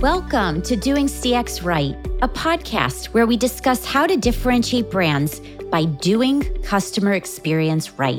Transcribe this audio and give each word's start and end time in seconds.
Welcome 0.00 0.62
to 0.62 0.76
Doing 0.76 1.08
CX 1.08 1.62
Right, 1.62 1.94
a 2.22 2.28
podcast 2.28 3.08
where 3.08 3.26
we 3.26 3.36
discuss 3.36 3.84
how 3.84 4.06
to 4.06 4.16
differentiate 4.16 4.90
brands 4.90 5.42
by 5.70 5.84
doing 5.84 6.40
customer 6.62 7.12
experience 7.12 7.90
right. 7.98 8.18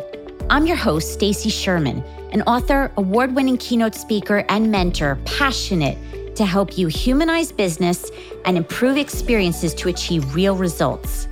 I'm 0.52 0.68
your 0.68 0.76
host, 0.76 1.12
Stacy 1.12 1.50
Sherman, 1.50 2.04
an 2.34 2.44
author, 2.44 2.92
award-winning 2.98 3.58
keynote 3.58 3.96
speaker, 3.96 4.46
and 4.48 4.70
mentor, 4.72 5.18
passionate 5.26 5.98
to 6.36 6.46
help 6.46 6.78
you 6.78 6.86
humanize 6.86 7.52
business 7.52 8.12
and 8.46 8.58
improve 8.58 8.98
experiences 8.98 9.74
to 9.74 9.90
achieve 9.90 10.36
real 10.36 10.56
results. 10.56 11.28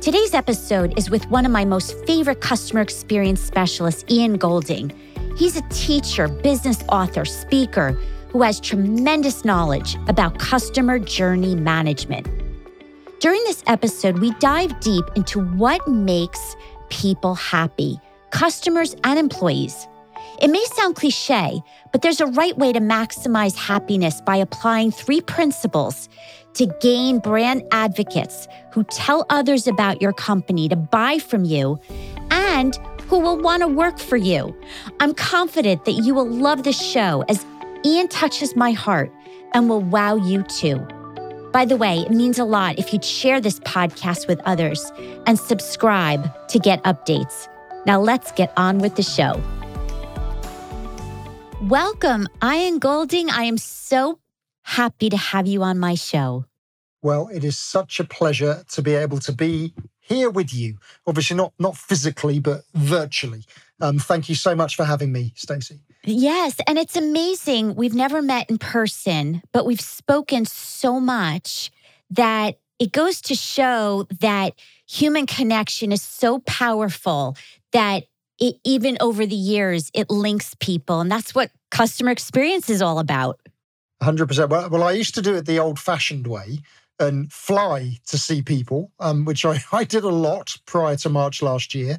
Today's 0.00 0.32
episode 0.32 0.96
is 0.96 1.10
with 1.10 1.28
one 1.28 1.44
of 1.44 1.50
my 1.50 1.64
most 1.64 2.06
favorite 2.06 2.40
customer 2.40 2.82
experience 2.82 3.40
specialists, 3.40 4.04
Ian 4.08 4.36
Golding. 4.36 4.92
He's 5.36 5.56
a 5.56 5.68
teacher, 5.70 6.28
business 6.28 6.84
author, 6.88 7.24
speaker 7.24 7.98
who 8.36 8.42
has 8.42 8.60
tremendous 8.60 9.46
knowledge 9.46 9.96
about 10.08 10.38
customer 10.38 10.98
journey 10.98 11.54
management. 11.54 12.28
During 13.18 13.42
this 13.44 13.64
episode, 13.66 14.18
we 14.18 14.30
dive 14.32 14.78
deep 14.80 15.06
into 15.16 15.40
what 15.40 15.88
makes 15.88 16.54
people 16.90 17.34
happy, 17.34 17.98
customers 18.32 18.94
and 19.04 19.18
employees. 19.18 19.88
It 20.42 20.48
may 20.48 20.62
sound 20.74 20.96
cliche, 20.96 21.62
but 21.92 22.02
there's 22.02 22.20
a 22.20 22.26
right 22.26 22.54
way 22.58 22.74
to 22.74 22.78
maximize 22.78 23.56
happiness 23.56 24.20
by 24.20 24.36
applying 24.36 24.90
three 24.90 25.22
principles 25.22 26.10
to 26.56 26.66
gain 26.82 27.20
brand 27.20 27.62
advocates 27.72 28.48
who 28.70 28.84
tell 28.84 29.24
others 29.30 29.66
about 29.66 30.02
your 30.02 30.12
company 30.12 30.68
to 30.68 30.76
buy 30.76 31.18
from 31.20 31.46
you 31.46 31.80
and 32.30 32.76
who 33.08 33.18
will 33.18 33.38
want 33.38 33.62
to 33.62 33.68
work 33.68 33.98
for 33.98 34.18
you. 34.18 34.54
I'm 35.00 35.14
confident 35.14 35.86
that 35.86 35.92
you 35.92 36.12
will 36.14 36.28
love 36.28 36.64
this 36.64 36.78
show 36.78 37.24
as 37.30 37.46
Ian 37.84 38.08
touches 38.08 38.56
my 38.56 38.72
heart 38.72 39.12
and 39.52 39.68
will 39.68 39.82
wow 39.82 40.16
you 40.16 40.42
too. 40.44 40.78
By 41.52 41.64
the 41.64 41.76
way, 41.76 42.00
it 42.00 42.10
means 42.10 42.38
a 42.38 42.44
lot 42.44 42.78
if 42.78 42.92
you'd 42.92 43.04
share 43.04 43.40
this 43.40 43.60
podcast 43.60 44.28
with 44.28 44.40
others 44.44 44.92
and 45.26 45.38
subscribe 45.38 46.30
to 46.48 46.58
get 46.58 46.82
updates. 46.84 47.48
Now 47.86 48.00
let's 48.00 48.32
get 48.32 48.52
on 48.56 48.78
with 48.78 48.96
the 48.96 49.02
show. 49.02 49.40
Welcome, 51.62 52.28
Ian 52.44 52.78
Golding. 52.78 53.30
I 53.30 53.44
am 53.44 53.58
so 53.58 54.18
happy 54.62 55.08
to 55.08 55.16
have 55.16 55.46
you 55.46 55.62
on 55.62 55.78
my 55.78 55.94
show. 55.94 56.44
Well, 57.02 57.28
it 57.32 57.44
is 57.44 57.56
such 57.56 58.00
a 58.00 58.04
pleasure 58.04 58.64
to 58.72 58.82
be 58.82 58.94
able 58.94 59.18
to 59.20 59.32
be 59.32 59.72
here 60.06 60.30
with 60.30 60.54
you. 60.54 60.78
Obviously, 61.06 61.36
not 61.36 61.52
not 61.58 61.76
physically, 61.76 62.38
but 62.38 62.62
virtually. 62.74 63.44
Um, 63.80 63.98
thank 63.98 64.28
you 64.28 64.34
so 64.34 64.54
much 64.54 64.76
for 64.76 64.84
having 64.84 65.12
me, 65.12 65.32
Stacy. 65.36 65.80
Yes, 66.04 66.56
and 66.66 66.78
it's 66.78 66.96
amazing. 66.96 67.74
We've 67.74 67.94
never 67.94 68.22
met 68.22 68.48
in 68.48 68.58
person, 68.58 69.42
but 69.52 69.66
we've 69.66 69.80
spoken 69.80 70.44
so 70.44 71.00
much 71.00 71.70
that 72.10 72.58
it 72.78 72.92
goes 72.92 73.20
to 73.22 73.34
show 73.34 74.06
that 74.20 74.54
human 74.86 75.26
connection 75.26 75.92
is 75.92 76.02
so 76.02 76.38
powerful 76.40 77.36
that 77.72 78.04
it, 78.38 78.56
even 78.64 78.96
over 79.00 79.26
the 79.26 79.36
years, 79.36 79.90
it 79.94 80.10
links 80.10 80.54
people. 80.60 81.00
And 81.00 81.10
that's 81.10 81.34
what 81.34 81.50
customer 81.70 82.10
experience 82.10 82.70
is 82.70 82.82
all 82.82 82.98
about. 82.98 83.40
100%. 84.02 84.48
Well, 84.48 84.68
well 84.70 84.82
I 84.84 84.92
used 84.92 85.14
to 85.14 85.22
do 85.22 85.34
it 85.34 85.46
the 85.46 85.58
old 85.58 85.78
fashioned 85.78 86.26
way 86.26 86.60
and 86.98 87.32
fly 87.32 87.98
to 88.06 88.18
see 88.18 88.42
people, 88.42 88.92
um, 89.00 89.24
which 89.24 89.44
I, 89.44 89.62
I 89.72 89.84
did 89.84 90.04
a 90.04 90.08
lot 90.08 90.56
prior 90.66 90.96
to 90.96 91.08
March 91.08 91.42
last 91.42 91.74
year. 91.74 91.98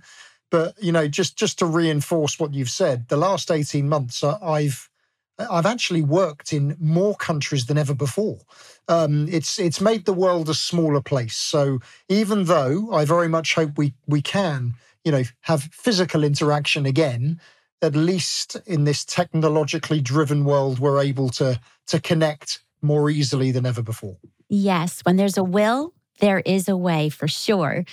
But 0.49 0.81
you 0.81 0.91
know, 0.91 1.07
just 1.07 1.37
just 1.37 1.59
to 1.59 1.65
reinforce 1.65 2.39
what 2.39 2.53
you've 2.53 2.69
said, 2.69 3.09
the 3.09 3.17
last 3.17 3.51
eighteen 3.51 3.89
months, 3.89 4.23
uh, 4.23 4.37
I've 4.41 4.89
I've 5.37 5.65
actually 5.65 6.01
worked 6.01 6.53
in 6.53 6.77
more 6.79 7.15
countries 7.15 7.65
than 7.65 7.77
ever 7.77 7.93
before. 7.93 8.39
Um, 8.87 9.27
it's 9.29 9.59
it's 9.59 9.81
made 9.81 10.05
the 10.05 10.13
world 10.13 10.47
a 10.47 10.53
smaller 10.53 11.01
place. 11.01 11.35
So 11.35 11.79
even 12.07 12.45
though 12.45 12.93
I 12.93 13.03
very 13.03 13.27
much 13.27 13.55
hope 13.55 13.77
we 13.77 13.93
we 14.07 14.21
can 14.21 14.75
you 15.07 15.11
know, 15.11 15.23
have 15.39 15.63
physical 15.71 16.21
interaction 16.25 16.85
again, 16.85 17.39
at 17.81 17.95
least 17.95 18.57
in 18.65 18.83
this 18.83 19.05
technologically 19.05 20.01
driven 20.01 20.43
world, 20.43 20.79
we're 20.79 21.01
able 21.01 21.29
to 21.29 21.57
to 21.85 22.01
connect 22.01 22.59
more 22.81 23.09
easily 23.09 23.51
than 23.51 23.65
ever 23.65 23.81
before. 23.81 24.17
Yes, 24.49 25.01
when 25.03 25.17
there's 25.17 25.37
a 25.37 25.43
will, 25.43 25.93
there 26.19 26.39
is 26.39 26.67
a 26.67 26.77
way 26.77 27.09
for 27.09 27.27
sure. 27.27 27.83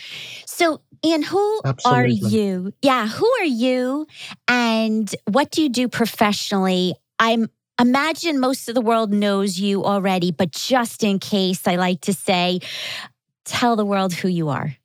So, 0.47 0.81
Ian, 1.04 1.22
who 1.22 1.60
Absolutely. 1.65 2.20
are 2.20 2.31
you? 2.31 2.72
Yeah, 2.81 3.06
who 3.06 3.31
are 3.41 3.44
you 3.44 4.06
and 4.48 5.15
what 5.31 5.50
do 5.50 5.62
you 5.62 5.69
do 5.69 5.88
professionally? 5.88 6.94
I'm 7.19 7.48
imagine 7.81 8.41
most 8.41 8.69
of 8.69 8.75
the 8.75 8.81
world 8.81 9.12
knows 9.12 9.59
you 9.59 9.84
already, 9.84 10.31
but 10.31 10.53
just 10.53 11.03
in 11.03 11.19
case, 11.19 11.66
I 11.66 11.76
like 11.76 12.03
to 12.03 12.12
say, 12.12 12.60
tell 13.44 13.76
the 13.76 13.84
world 13.84 14.12
who 14.12 14.28
you 14.28 14.48
are. 14.48 14.76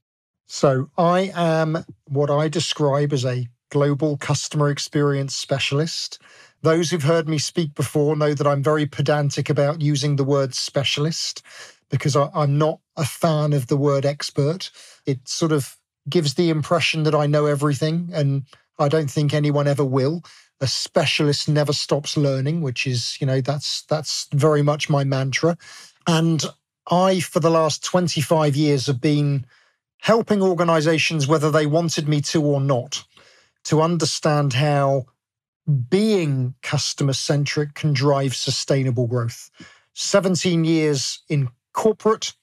So 0.48 0.90
I 0.98 1.32
am 1.36 1.86
what 2.06 2.30
I 2.32 2.48
describe 2.48 3.14
as 3.14 3.24
a 3.24 3.48
global 3.70 4.18
customer 4.18 4.70
experience 4.70 5.36
specialist. 5.36 6.20
Those 6.62 6.90
who've 6.90 7.04
heard 7.04 7.30
me 7.30 7.38
speak 7.38 7.74
before 7.74 8.16
know 8.16 8.34
that 8.34 8.48
I'm 8.48 8.64
very 8.64 8.86
pedantic 8.86 9.50
about 9.50 9.82
using 9.82 10.16
the 10.16 10.24
word 10.24 10.54
specialist 10.54 11.42
because 11.90 12.16
I, 12.16 12.30
am 12.36 12.58
not 12.58 12.80
a 12.98 13.06
fan 13.06 13.54
of 13.54 13.68
the 13.68 13.78
word 13.78 14.06
expert. 14.06 14.70
It 15.06 15.28
sort 15.28 15.52
of 15.52 15.78
gives 16.10 16.34
the 16.34 16.50
impression 16.50 17.04
that 17.04 17.16
I 17.16 17.28
know 17.28 17.46
everything, 17.46 18.10
and 18.14 18.44
I 18.78 18.90
don't 18.90 19.10
think 19.10 19.34
anyone 19.34 19.68
ever 19.68 19.86
will. 19.86 20.24
A 20.62 20.68
specialist 20.68 21.48
never 21.48 21.74
stops 21.74 22.18
learning, 22.18 22.62
which 22.62 22.86
is, 22.86 23.18
you 23.22 23.28
know, 23.28 23.42
that's 23.42 23.84
that's 23.84 24.28
very 24.34 24.62
much 24.62 24.90
my 24.90 25.04
mantra. 25.04 25.58
And 26.08 26.44
I, 26.92 27.20
for 27.22 27.40
the 27.40 27.50
last 27.50 27.84
25 27.84 28.56
years, 28.56 28.88
have 28.88 29.00
been 29.00 29.46
helping 30.02 30.42
organizations, 30.42 31.28
whether 31.28 31.52
they 31.52 31.66
wanted 31.66 32.08
me 32.08 32.22
to 32.22 32.44
or 32.44 32.60
not, 32.60 33.04
to 33.66 33.82
understand 33.82 34.54
how 34.54 35.06
being 35.90 36.56
customer 36.62 37.14
centric 37.14 37.74
can 37.76 37.94
drive 37.94 38.36
sustainable 38.36 39.08
growth. 39.08 39.50
17 39.94 40.66
years 40.66 41.22
in 41.30 41.50
corporate, 41.74 42.34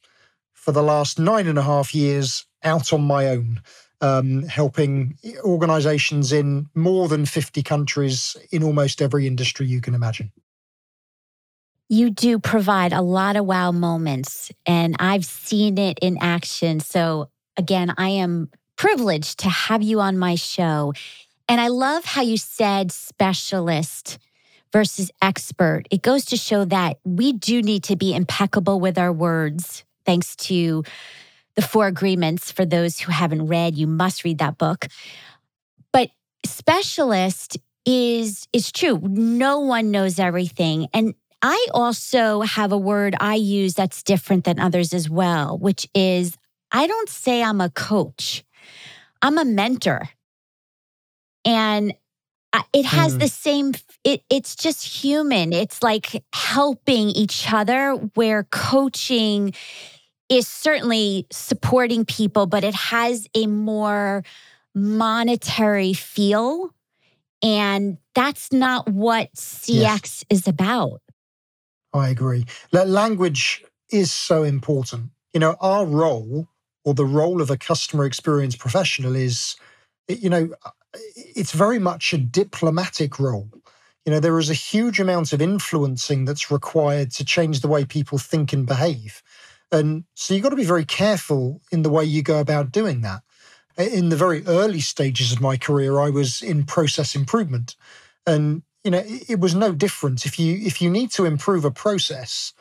for 0.52 0.72
the 0.72 0.82
last 0.82 1.18
nine 1.18 1.46
and 1.46 1.58
a 1.58 1.62
half 1.62 1.94
years 1.94 2.44
out 2.62 2.92
on 2.92 3.02
my 3.02 3.28
own, 3.28 3.60
um, 4.00 4.42
helping 4.44 5.16
organizations 5.44 6.32
in 6.32 6.66
more 6.74 7.08
than 7.08 7.24
50 7.24 7.62
countries 7.62 8.36
in 8.50 8.62
almost 8.62 9.00
every 9.00 9.26
industry 9.26 9.66
you 9.66 9.80
can 9.80 9.94
imagine. 9.94 10.32
You 11.88 12.10
do 12.10 12.38
provide 12.38 12.92
a 12.92 13.02
lot 13.02 13.36
of 13.36 13.46
wow 13.46 13.70
moments, 13.70 14.50
and 14.66 14.96
I've 14.98 15.24
seen 15.24 15.78
it 15.78 15.98
in 16.02 16.18
action. 16.20 16.80
So 16.80 17.30
Again, 17.56 17.94
I 17.96 18.10
am 18.10 18.50
privileged 18.76 19.38
to 19.40 19.48
have 19.48 19.82
you 19.82 20.00
on 20.00 20.18
my 20.18 20.34
show. 20.34 20.92
And 21.48 21.60
I 21.60 21.68
love 21.68 22.04
how 22.04 22.22
you 22.22 22.36
said 22.36 22.90
specialist 22.90 24.18
versus 24.72 25.10
expert. 25.22 25.84
It 25.90 26.02
goes 26.02 26.24
to 26.26 26.36
show 26.36 26.64
that 26.66 26.98
we 27.04 27.32
do 27.32 27.62
need 27.62 27.84
to 27.84 27.96
be 27.96 28.14
impeccable 28.14 28.80
with 28.80 28.98
our 28.98 29.12
words, 29.12 29.84
thanks 30.04 30.34
to 30.36 30.82
the 31.54 31.62
four 31.62 31.86
agreements. 31.86 32.50
For 32.50 32.64
those 32.64 32.98
who 32.98 33.12
haven't 33.12 33.46
read, 33.46 33.76
you 33.76 33.86
must 33.86 34.24
read 34.24 34.38
that 34.38 34.58
book. 34.58 34.86
But 35.92 36.10
specialist 36.44 37.58
is 37.86 38.48
is 38.52 38.72
true. 38.72 38.98
No 39.02 39.60
one 39.60 39.90
knows 39.90 40.18
everything. 40.18 40.88
And 40.92 41.14
I 41.42 41.68
also 41.72 42.40
have 42.40 42.72
a 42.72 42.78
word 42.78 43.14
I 43.20 43.36
use 43.36 43.74
that's 43.74 44.02
different 44.02 44.44
than 44.44 44.58
others 44.58 44.92
as 44.92 45.08
well, 45.08 45.56
which 45.58 45.88
is 45.94 46.36
I 46.72 46.86
don't 46.86 47.08
say 47.08 47.42
I'm 47.42 47.60
a 47.60 47.70
coach, 47.70 48.44
I'm 49.22 49.38
a 49.38 49.44
mentor. 49.44 50.08
And 51.46 51.94
it 52.72 52.84
has 52.84 53.16
mm. 53.16 53.20
the 53.20 53.28
same 53.28 53.72
it, 54.04 54.22
it's 54.30 54.54
just 54.56 54.84
human. 54.84 55.52
It's 55.52 55.82
like 55.82 56.24
helping 56.32 57.08
each 57.08 57.52
other 57.52 57.92
where 58.14 58.44
coaching 58.44 59.54
is 60.28 60.48
certainly 60.48 61.26
supporting 61.30 62.04
people 62.04 62.46
but 62.46 62.64
it 62.64 62.74
has 62.74 63.28
a 63.34 63.46
more 63.46 64.24
monetary 64.74 65.92
feel. 65.92 66.74
And 67.42 67.98
that's 68.14 68.52
not 68.52 68.88
what 68.88 69.32
cx 69.34 69.68
yes. 69.68 70.24
is 70.30 70.48
about. 70.48 71.00
I 71.92 72.08
agree. 72.08 72.46
Language 72.72 73.64
is 73.90 74.12
so 74.12 74.42
important. 74.42 75.10
You 75.32 75.40
know 75.40 75.56
our 75.60 75.86
role 75.86 76.48
or 76.84 76.94
the 76.94 77.04
role 77.04 77.42
of 77.42 77.50
a 77.50 77.56
customer 77.56 78.06
experience 78.06 78.56
professional 78.56 79.16
is, 79.16 79.56
you 80.08 80.30
know, 80.30 80.48
it's 81.16 81.52
very 81.52 81.78
much 81.78 82.12
a 82.12 82.18
diplomatic 82.18 83.18
role. 83.18 83.50
You 84.04 84.12
know, 84.12 84.20
there 84.20 84.38
is 84.38 84.50
a 84.50 84.54
huge 84.54 85.00
amount 85.00 85.32
of 85.32 85.42
influencing 85.42 86.24
that's 86.24 86.50
required 86.50 87.10
to 87.12 87.24
change 87.24 87.60
the 87.60 87.68
way 87.68 87.84
people 87.84 88.18
think 88.18 88.52
and 88.52 88.66
behave. 88.66 89.22
And 89.72 90.04
so 90.14 90.32
you've 90.32 90.44
got 90.44 90.50
to 90.50 90.56
be 90.56 90.64
very 90.64 90.84
careful 90.84 91.60
in 91.72 91.82
the 91.82 91.90
way 91.90 92.04
you 92.04 92.22
go 92.22 92.38
about 92.38 92.70
doing 92.70 93.00
that. 93.00 93.22
In 93.76 94.08
the 94.08 94.16
very 94.16 94.46
early 94.46 94.80
stages 94.80 95.32
of 95.32 95.40
my 95.40 95.56
career, 95.56 95.98
I 95.98 96.08
was 96.08 96.40
in 96.40 96.64
process 96.64 97.14
improvement. 97.14 97.74
And 98.26 98.62
you 98.84 98.90
know, 98.92 99.02
it, 99.04 99.40
was 99.40 99.54
no 99.54 99.72
different. 99.72 100.24
If 100.24 100.38
you 100.38 100.56
if 100.64 100.80
you 100.80 100.88
need 100.88 101.10
to 101.12 101.24
improve 101.24 101.64
a 101.64 101.72
process, 101.72 102.52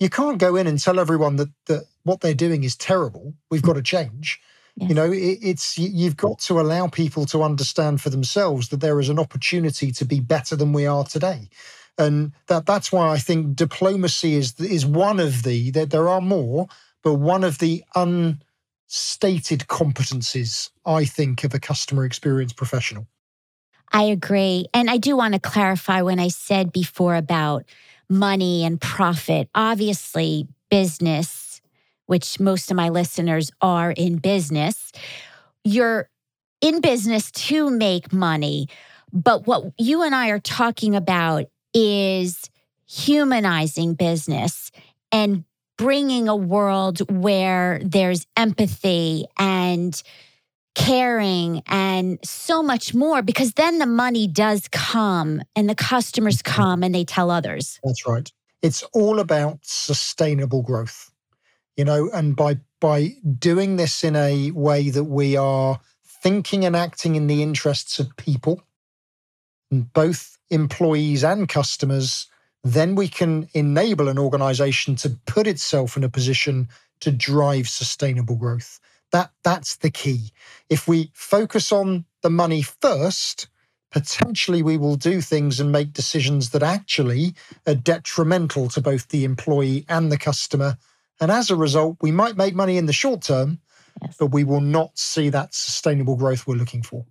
you 0.00 0.10
can't 0.10 0.38
go 0.38 0.56
in 0.56 0.66
and 0.66 0.78
tell 0.78 0.98
everyone 0.98 1.36
that 1.36 1.50
that 1.66 1.84
what 2.02 2.20
they're 2.20 2.34
doing 2.34 2.64
is 2.64 2.76
terrible. 2.76 3.34
We've 3.48 3.62
got 3.62 3.74
to 3.74 3.82
change. 3.82 4.40
Yes. 4.80 4.88
You 4.90 4.94
know, 4.94 5.10
it, 5.10 5.38
it's 5.42 5.76
you've 5.76 6.16
got 6.16 6.38
to 6.40 6.60
allow 6.60 6.86
people 6.86 7.26
to 7.26 7.42
understand 7.42 8.00
for 8.00 8.10
themselves 8.10 8.68
that 8.68 8.80
there 8.80 9.00
is 9.00 9.08
an 9.08 9.18
opportunity 9.18 9.90
to 9.90 10.04
be 10.04 10.20
better 10.20 10.54
than 10.54 10.72
we 10.72 10.86
are 10.86 11.04
today, 11.04 11.48
and 11.96 12.32
that 12.46 12.64
that's 12.64 12.92
why 12.92 13.08
I 13.08 13.18
think 13.18 13.56
diplomacy 13.56 14.34
is 14.34 14.54
is 14.60 14.86
one 14.86 15.18
of 15.18 15.42
the 15.42 15.72
that 15.72 15.90
there 15.90 16.08
are 16.08 16.20
more, 16.20 16.68
but 17.02 17.14
one 17.14 17.42
of 17.42 17.58
the 17.58 17.82
unstated 17.96 19.66
competencies 19.66 20.70
I 20.86 21.04
think 21.04 21.42
of 21.42 21.54
a 21.54 21.58
customer 21.58 22.04
experience 22.04 22.52
professional. 22.52 23.08
I 23.92 24.04
agree, 24.04 24.66
and 24.72 24.88
I 24.88 24.98
do 24.98 25.16
want 25.16 25.34
to 25.34 25.40
clarify 25.40 26.02
when 26.02 26.20
I 26.20 26.28
said 26.28 26.72
before 26.72 27.16
about 27.16 27.64
money 28.08 28.64
and 28.64 28.80
profit. 28.80 29.48
Obviously, 29.56 30.46
business 30.70 31.47
which 32.08 32.40
most 32.40 32.70
of 32.70 32.76
my 32.76 32.88
listeners 32.88 33.50
are 33.60 33.92
in 33.92 34.16
business, 34.16 34.92
you're 35.62 36.08
in 36.62 36.80
business 36.80 37.30
to 37.30 37.68
make 37.70 38.12
money. 38.12 38.66
But 39.12 39.46
what 39.46 39.72
you 39.78 40.02
and 40.02 40.14
I 40.14 40.30
are 40.30 40.40
talking 40.40 40.96
about 40.96 41.44
is 41.74 42.50
humanizing 42.86 43.92
business 43.92 44.72
and 45.12 45.44
bringing 45.76 46.28
a 46.28 46.34
world 46.34 47.00
where 47.10 47.78
there's 47.84 48.26
empathy 48.38 49.26
and 49.38 50.02
caring 50.74 51.62
and 51.66 52.18
so 52.24 52.62
much 52.62 52.94
more 52.94 53.20
because 53.20 53.52
then 53.52 53.78
the 53.78 53.86
money 53.86 54.26
does 54.26 54.66
come 54.68 55.42
and 55.54 55.68
the 55.68 55.74
customers 55.74 56.40
come 56.40 56.82
and 56.82 56.94
they 56.94 57.04
tell 57.04 57.30
others. 57.30 57.78
That's 57.84 58.06
right. 58.06 58.32
It's 58.62 58.82
all 58.94 59.20
about 59.20 59.58
sustainable 59.62 60.62
growth 60.62 61.10
you 61.78 61.84
know, 61.84 62.10
and 62.12 62.34
by 62.34 62.58
by 62.80 63.14
doing 63.38 63.76
this 63.76 64.02
in 64.04 64.16
a 64.16 64.50
way 64.50 64.90
that 64.90 65.04
we 65.04 65.36
are 65.36 65.80
thinking 66.04 66.64
and 66.64 66.74
acting 66.74 67.14
in 67.14 67.28
the 67.28 67.42
interests 67.42 68.00
of 68.00 68.16
people, 68.16 68.62
both 69.70 70.38
employees 70.50 71.22
and 71.22 71.48
customers, 71.48 72.26
then 72.64 72.96
we 72.96 73.06
can 73.06 73.48
enable 73.54 74.08
an 74.08 74.18
organization 74.18 74.96
to 74.96 75.10
put 75.26 75.46
itself 75.46 75.96
in 75.96 76.02
a 76.02 76.08
position 76.08 76.68
to 77.00 77.12
drive 77.12 77.68
sustainable 77.68 78.34
growth. 78.34 78.80
That 79.12 79.30
that's 79.44 79.76
the 79.76 79.90
key. 79.90 80.32
If 80.68 80.88
we 80.88 81.12
focus 81.14 81.70
on 81.70 82.04
the 82.22 82.30
money 82.30 82.62
first, 82.62 83.46
potentially 83.92 84.64
we 84.64 84.76
will 84.76 84.96
do 84.96 85.20
things 85.20 85.60
and 85.60 85.70
make 85.70 85.92
decisions 85.92 86.50
that 86.50 86.62
actually 86.64 87.34
are 87.68 87.76
detrimental 87.76 88.68
to 88.70 88.80
both 88.80 89.08
the 89.08 89.24
employee 89.24 89.84
and 89.88 90.10
the 90.10 90.18
customer 90.18 90.76
and 91.20 91.30
as 91.30 91.50
a 91.50 91.56
result, 91.56 91.96
we 92.00 92.12
might 92.12 92.36
make 92.36 92.54
money 92.54 92.76
in 92.76 92.86
the 92.86 92.92
short 92.92 93.22
term, 93.22 93.60
yes. 94.02 94.16
but 94.18 94.26
we 94.26 94.44
will 94.44 94.60
not 94.60 94.96
see 94.98 95.28
that 95.30 95.54
sustainable 95.54 96.16
growth 96.16 96.46
we're 96.46 96.54
looking 96.54 96.82
for. 96.82 97.04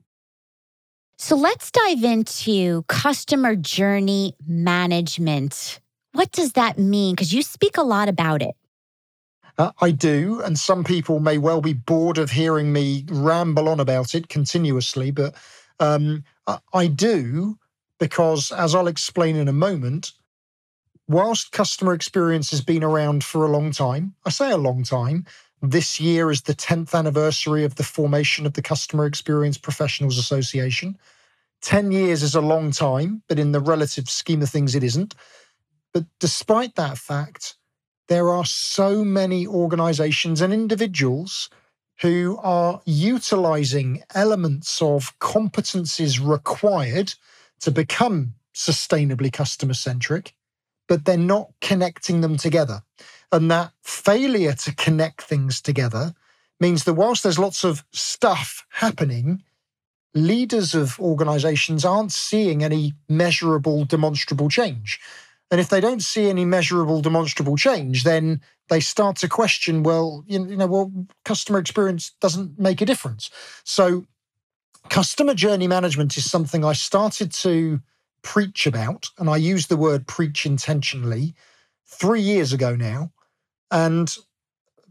So 1.18 1.36
let's 1.36 1.72
dive 1.72 2.04
into 2.04 2.84
customer 2.84 3.56
journey 3.56 4.36
management. 4.48 5.80
What 6.14 6.32
does 6.32 6.54
that 6.54 6.78
mean? 6.78 7.16
Because 7.16 7.34
you 7.34 7.42
speak 7.42 7.78
a 7.78 7.82
lot 7.82 8.08
about 8.08 8.42
it. 8.42 8.56
Uh, 9.58 9.72
I 9.82 9.92
do. 9.92 10.42
And 10.42 10.60
some 10.60 10.84
people 10.84 11.20
may 11.20 11.40
well 11.40 11.62
be 11.62 11.74
bored 11.74 12.20
of 12.20 12.30
hearing 12.30 12.72
me 12.72 13.06
ramble 13.10 13.68
on 13.68 13.80
about 13.80 14.14
it 14.14 14.30
continuously, 14.30 15.10
but 15.10 15.34
um, 15.80 16.24
I 16.74 16.88
do 16.88 17.58
because, 18.00 18.52
as 18.52 18.76
I'll 18.76 18.88
explain 18.88 19.36
in 19.36 19.48
a 19.48 19.54
moment, 19.54 20.14
whilst 21.08 21.52
customer 21.52 21.94
experience 21.94 22.52
has 22.52 22.62
been 22.62 22.84
around 22.84 23.24
for 23.24 23.46
a 23.46 23.52
long 23.52 23.72
time, 23.72 24.14
I 24.26 24.30
say 24.30 24.52
a 24.52 24.58
long 24.58 24.84
time, 24.84 25.26
this 25.62 26.00
year 26.00 26.30
is 26.30 26.42
the 26.42 26.54
10th 26.54 26.94
anniversary 26.94 27.64
of 27.64 27.76
the 27.76 27.84
formation 27.84 28.46
of 28.46 28.54
the 28.54 28.62
Customer 28.62 29.06
Experience 29.06 29.58
Professionals 29.58 30.18
Association. 30.18 30.98
10 31.62 31.92
years 31.92 32.22
is 32.22 32.36
a 32.36 32.42
long 32.42 32.72
time, 32.72 33.24
but 33.28 33.40
in 33.40 33.52
the 33.52 33.60
relative 33.60 34.10
scheme 34.10 34.42
of 34.44 34.50
things, 34.50 34.76
it 34.76 34.84
isn't. 34.84 35.16
But 35.94 36.06
despite 36.20 36.76
that 36.76 36.98
fact, 36.98 37.56
there 38.08 38.30
are 38.30 38.46
so 38.46 39.04
many 39.04 39.48
organizations 39.48 40.42
and 40.42 40.54
individuals 40.54 41.50
who 42.02 42.38
are 42.44 42.80
utilizing 42.86 44.04
elements 44.14 44.80
of 44.82 45.18
competencies 45.20 46.24
required 46.24 47.16
to 47.62 47.72
become 47.72 48.36
sustainably 48.54 49.34
customer 49.34 49.74
centric 49.74 50.36
but 50.88 51.06
they're 51.06 51.18
not 51.18 51.50
connecting 51.62 52.22
them 52.22 52.38
together. 52.38 52.82
And 53.32 53.52
that 53.52 53.72
failure 53.84 54.54
to 54.54 54.76
connect 54.76 55.22
things 55.22 55.62
together 55.62 56.14
means 56.60 56.86
that 56.86 56.94
whilst 56.94 57.24
there's 57.24 57.40
lots 57.40 57.64
of 57.64 57.84
stuff 57.92 58.66
happening, 58.70 59.44
leaders 60.14 60.74
of 60.74 61.00
organizations 61.00 61.86
aren't 61.86 62.12
seeing 62.12 62.64
any 62.64 62.94
measurable, 63.08 63.86
demonstrable 63.86 64.50
change. 64.50 65.00
And 65.52 65.62
if 65.62 65.70
they 65.70 65.80
don't 65.80 66.02
see 66.02 66.30
any 66.30 66.46
measurable, 66.46 67.02
demonstrable 67.02 67.56
change, 67.56 68.04
then 68.04 68.42
they 68.70 68.80
start 68.80 69.16
to 69.18 69.30
question, 69.30 69.84
well, 69.84 70.24
you 70.28 70.40
know, 70.40 70.68
well, 70.68 70.92
customer 71.24 71.60
experience 71.60 72.12
doesn't 72.20 72.60
make 72.60 72.82
a 72.82 72.86
difference. 72.86 73.30
So, 73.64 74.06
customer 74.90 75.34
journey 75.34 75.68
management 75.68 76.18
is 76.18 76.30
something 76.30 76.66
I 76.66 76.74
started 76.74 77.32
to 77.34 77.82
preach 78.22 78.68
about, 78.68 79.08
and 79.18 79.30
I 79.30 79.38
use 79.38 79.68
the 79.68 79.78
word 79.78 80.08
preach 80.08 80.46
intentionally, 80.46 81.34
three 81.86 82.22
years 82.22 82.54
ago 82.54 82.76
now. 82.76 83.12
And 83.72 84.16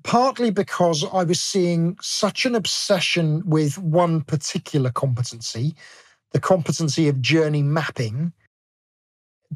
partly 0.02 0.50
because 0.50 1.04
I 1.12 1.24
was 1.24 1.40
seeing 1.40 1.96
such 2.00 2.46
an 2.46 2.54
obsession 2.54 3.42
with 3.44 3.78
one 3.78 4.22
particular 4.22 4.90
competency, 4.90 5.74
the 6.32 6.40
competency 6.40 7.08
of 7.08 7.20
journey 7.20 7.62
mapping. 7.62 8.32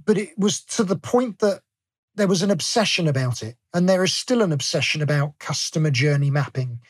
But 0.04 0.18
it 0.18 0.30
was 0.38 0.60
to 0.64 0.84
the 0.84 0.96
point 0.96 1.38
that 1.40 1.60
there 2.14 2.28
was 2.28 2.42
an 2.42 2.50
obsession 2.50 3.06
about 3.06 3.42
it. 3.42 3.56
And 3.72 3.88
there 3.88 4.04
is 4.04 4.12
still 4.12 4.42
an 4.42 4.52
obsession 4.52 5.02
about 5.02 5.38
customer 5.38 5.90
journey 5.90 6.30
mapping. 6.30 6.80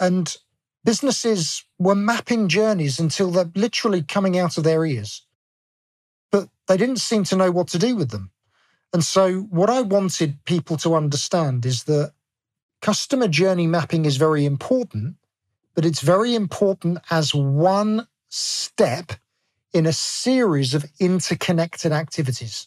And 0.00 0.34
businesses 0.84 1.64
were 1.78 1.94
mapping 1.94 2.48
journeys 2.48 2.98
until 2.98 3.30
they're 3.30 3.50
literally 3.54 4.02
coming 4.02 4.38
out 4.38 4.56
of 4.56 4.64
their 4.64 4.84
ears 4.84 5.26
but 6.32 6.48
they 6.66 6.76
didn't 6.76 6.96
seem 6.96 7.22
to 7.24 7.36
know 7.36 7.52
what 7.52 7.68
to 7.68 7.78
do 7.78 7.94
with 7.94 8.10
them. 8.10 8.32
And 8.92 9.04
so, 9.04 9.42
what 9.42 9.70
I 9.70 9.80
wanted 9.82 10.44
people 10.44 10.76
to 10.78 10.96
understand 10.96 11.64
is 11.64 11.84
that 11.84 12.12
customer 12.80 13.28
journey 13.28 13.66
mapping 13.66 14.04
is 14.04 14.16
very 14.16 14.44
important, 14.44 15.14
but 15.74 15.86
it's 15.86 16.00
very 16.00 16.34
important 16.34 16.98
as 17.10 17.34
one 17.34 18.08
step 18.28 19.12
in 19.72 19.86
a 19.86 19.92
series 19.92 20.74
of 20.74 20.84
interconnected 20.98 21.92
activities. 21.92 22.66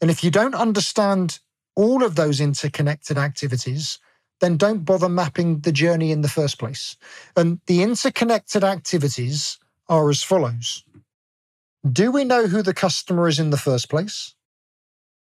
And 0.00 0.10
if 0.10 0.22
you 0.22 0.30
don't 0.30 0.54
understand 0.54 1.40
all 1.74 2.04
of 2.04 2.14
those 2.14 2.40
interconnected 2.40 3.18
activities, 3.18 3.98
then 4.40 4.56
don't 4.56 4.84
bother 4.84 5.08
mapping 5.08 5.60
the 5.60 5.72
journey 5.72 6.12
in 6.12 6.20
the 6.20 6.28
first 6.28 6.58
place. 6.58 6.96
And 7.36 7.60
the 7.66 7.82
interconnected 7.82 8.62
activities 8.62 9.58
are 9.88 10.10
as 10.10 10.22
follows 10.22 10.84
do 11.92 12.10
we 12.10 12.24
know 12.24 12.46
who 12.46 12.62
the 12.62 12.74
customer 12.74 13.28
is 13.28 13.38
in 13.38 13.50
the 13.50 13.56
first 13.56 13.88
place? 13.88 14.34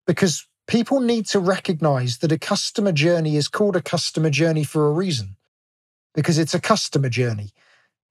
Because 0.07 0.47
people 0.67 1.01
need 1.01 1.27
to 1.27 1.41
recognize 1.41 2.19
that 2.19 2.33
a 2.33 2.39
customer 2.39 2.93
journey 2.93 3.37
is 3.37 3.49
called 3.49 3.77
a 3.77 3.83
customer 3.83 4.31
journey 4.31 4.65
for 4.65 4.87
a 4.87 4.93
reason, 4.93 5.37
because 6.15 6.39
it's 6.39 6.55
a 6.55 6.61
customer 6.61 7.09
journey. 7.09 7.53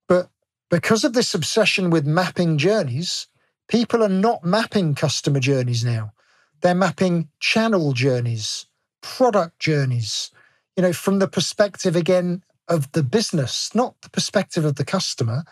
But 0.07 0.29
because 0.69 1.03
of 1.03 1.13
this 1.13 1.33
obsession 1.33 1.89
with 1.89 2.05
mapping 2.05 2.57
journeys, 2.57 3.27
people 3.67 4.03
are 4.03 4.09
not 4.09 4.43
mapping 4.43 4.95
customer 4.95 5.39
journeys 5.39 5.83
now. 5.83 6.13
They're 6.61 6.75
mapping 6.75 7.29
channel 7.39 7.93
journeys, 7.93 8.65
product 9.01 9.59
journeys, 9.59 10.31
you 10.75 10.83
know, 10.83 10.93
from 10.93 11.19
the 11.19 11.27
perspective 11.27 11.95
again 11.95 12.43
of 12.67 12.91
the 12.91 13.03
business, 13.03 13.73
not 13.73 13.95
the 14.01 14.09
perspective 14.09 14.65
of 14.65 14.75
the 14.75 14.85
customer. 14.85 15.43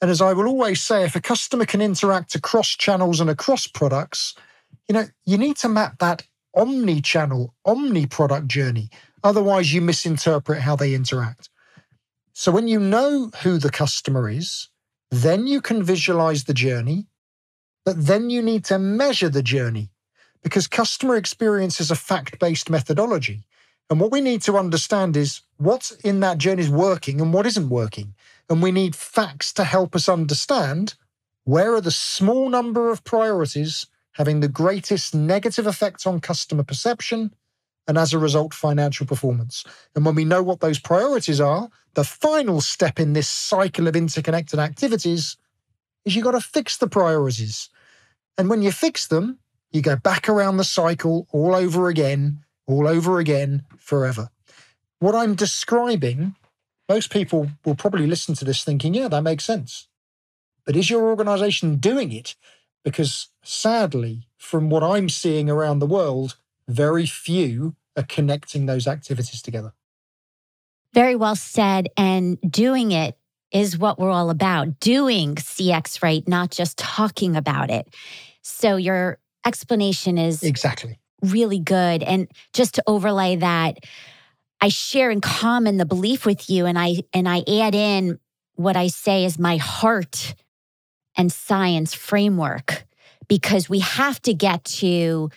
And 0.00 0.10
as 0.10 0.20
I 0.20 0.32
will 0.32 0.46
always 0.46 0.80
say, 0.80 1.04
if 1.04 1.16
a 1.16 1.20
customer 1.20 1.64
can 1.64 1.80
interact 1.80 2.34
across 2.34 2.68
channels 2.68 3.20
and 3.20 3.28
across 3.28 3.66
products, 3.66 4.34
you 4.88 4.92
know, 4.92 5.06
you 5.26 5.36
need 5.36 5.56
to 5.58 5.68
map 5.68 5.98
that 5.98 6.24
omni-channel, 6.54 7.54
omni-product 7.64 8.48
journey. 8.48 8.90
Otherwise, 9.24 9.72
you 9.72 9.80
misinterpret 9.80 10.60
how 10.60 10.76
they 10.76 10.94
interact. 10.94 11.50
So 12.32 12.52
when 12.52 12.68
you 12.68 12.78
know 12.78 13.30
who 13.42 13.58
the 13.58 13.70
customer 13.70 14.28
is, 14.28 14.68
then 15.10 15.46
you 15.46 15.60
can 15.60 15.82
visualize 15.82 16.44
the 16.44 16.54
journey, 16.54 17.06
but 17.84 18.06
then 18.06 18.30
you 18.30 18.42
need 18.42 18.64
to 18.66 18.78
measure 18.78 19.28
the 19.28 19.42
journey 19.42 19.90
because 20.42 20.68
customer 20.68 21.16
experience 21.16 21.80
is 21.80 21.90
a 21.90 21.96
fact-based 21.96 22.70
methodology. 22.70 23.42
And 23.90 23.98
what 24.00 24.12
we 24.12 24.20
need 24.20 24.42
to 24.42 24.56
understand 24.56 25.16
is 25.16 25.40
what's 25.56 25.92
in 26.02 26.20
that 26.20 26.38
journey 26.38 26.62
is 26.62 26.70
working 26.70 27.20
and 27.20 27.32
what 27.32 27.46
isn't 27.46 27.70
working. 27.70 28.14
And 28.48 28.62
we 28.62 28.72
need 28.72 28.96
facts 28.96 29.52
to 29.54 29.64
help 29.64 29.94
us 29.94 30.08
understand 30.08 30.94
where 31.44 31.74
are 31.74 31.80
the 31.80 31.90
small 31.90 32.48
number 32.48 32.90
of 32.90 33.04
priorities 33.04 33.86
having 34.12 34.40
the 34.40 34.48
greatest 34.48 35.14
negative 35.14 35.66
effect 35.66 36.06
on 36.06 36.20
customer 36.20 36.64
perception 36.64 37.32
and 37.88 37.96
as 37.96 38.12
a 38.12 38.18
result, 38.18 38.52
financial 38.52 39.06
performance. 39.06 39.64
And 39.96 40.04
when 40.04 40.14
we 40.14 40.26
know 40.26 40.42
what 40.42 40.60
those 40.60 40.78
priorities 40.78 41.40
are, 41.40 41.70
the 41.94 42.04
final 42.04 42.60
step 42.60 43.00
in 43.00 43.14
this 43.14 43.28
cycle 43.28 43.88
of 43.88 43.96
interconnected 43.96 44.58
activities 44.58 45.38
is 46.04 46.14
you 46.14 46.22
got 46.22 46.32
to 46.32 46.40
fix 46.40 46.76
the 46.76 46.86
priorities. 46.86 47.70
And 48.36 48.50
when 48.50 48.60
you 48.60 48.72
fix 48.72 49.06
them, 49.06 49.38
you 49.72 49.80
go 49.80 49.96
back 49.96 50.28
around 50.28 50.58
the 50.58 50.64
cycle 50.64 51.26
all 51.32 51.54
over 51.54 51.88
again, 51.88 52.44
all 52.66 52.86
over 52.86 53.18
again, 53.18 53.64
forever. 53.78 54.28
What 54.98 55.14
I'm 55.14 55.34
describing, 55.34 56.34
most 56.88 57.10
people 57.10 57.48
will 57.64 57.74
probably 57.74 58.06
listen 58.06 58.34
to 58.36 58.44
this 58.44 58.64
thinking, 58.64 58.94
yeah, 58.94 59.08
that 59.08 59.22
makes 59.22 59.44
sense. 59.44 59.88
But 60.64 60.76
is 60.76 60.90
your 60.90 61.04
organization 61.08 61.76
doing 61.76 62.12
it? 62.12 62.34
Because 62.84 63.28
sadly, 63.42 64.28
from 64.36 64.70
what 64.70 64.82
I'm 64.82 65.08
seeing 65.08 65.50
around 65.50 65.78
the 65.78 65.86
world, 65.86 66.36
very 66.66 67.06
few 67.06 67.74
are 67.96 68.04
connecting 68.04 68.66
those 68.66 68.86
activities 68.86 69.42
together. 69.42 69.72
Very 70.94 71.16
well 71.16 71.36
said. 71.36 71.88
And 71.96 72.38
doing 72.48 72.92
it 72.92 73.18
is 73.50 73.78
what 73.78 73.98
we're 73.98 74.10
all 74.10 74.30
about 74.30 74.80
doing 74.80 75.34
CX 75.34 76.02
right, 76.02 76.26
not 76.28 76.50
just 76.50 76.78
talking 76.78 77.36
about 77.36 77.70
it. 77.70 77.88
So 78.42 78.76
your 78.76 79.18
explanation 79.44 80.18
is 80.18 80.42
exactly 80.42 80.98
really 81.22 81.58
good. 81.58 82.02
And 82.02 82.28
just 82.52 82.74
to 82.74 82.82
overlay 82.86 83.36
that, 83.36 83.78
I 84.60 84.68
share 84.68 85.10
in 85.10 85.20
common 85.20 85.76
the 85.76 85.86
belief 85.86 86.26
with 86.26 86.50
you 86.50 86.66
and 86.66 86.78
I 86.78 87.02
and 87.12 87.28
I 87.28 87.42
add 87.48 87.74
in 87.74 88.18
what 88.54 88.76
I 88.76 88.88
say 88.88 89.24
is 89.24 89.38
my 89.38 89.56
heart 89.56 90.34
and 91.16 91.30
science 91.30 91.94
framework 91.94 92.84
because 93.28 93.68
we 93.68 93.80
have 93.80 94.20
to 94.22 94.34
get 94.34 94.64
to 94.64 95.30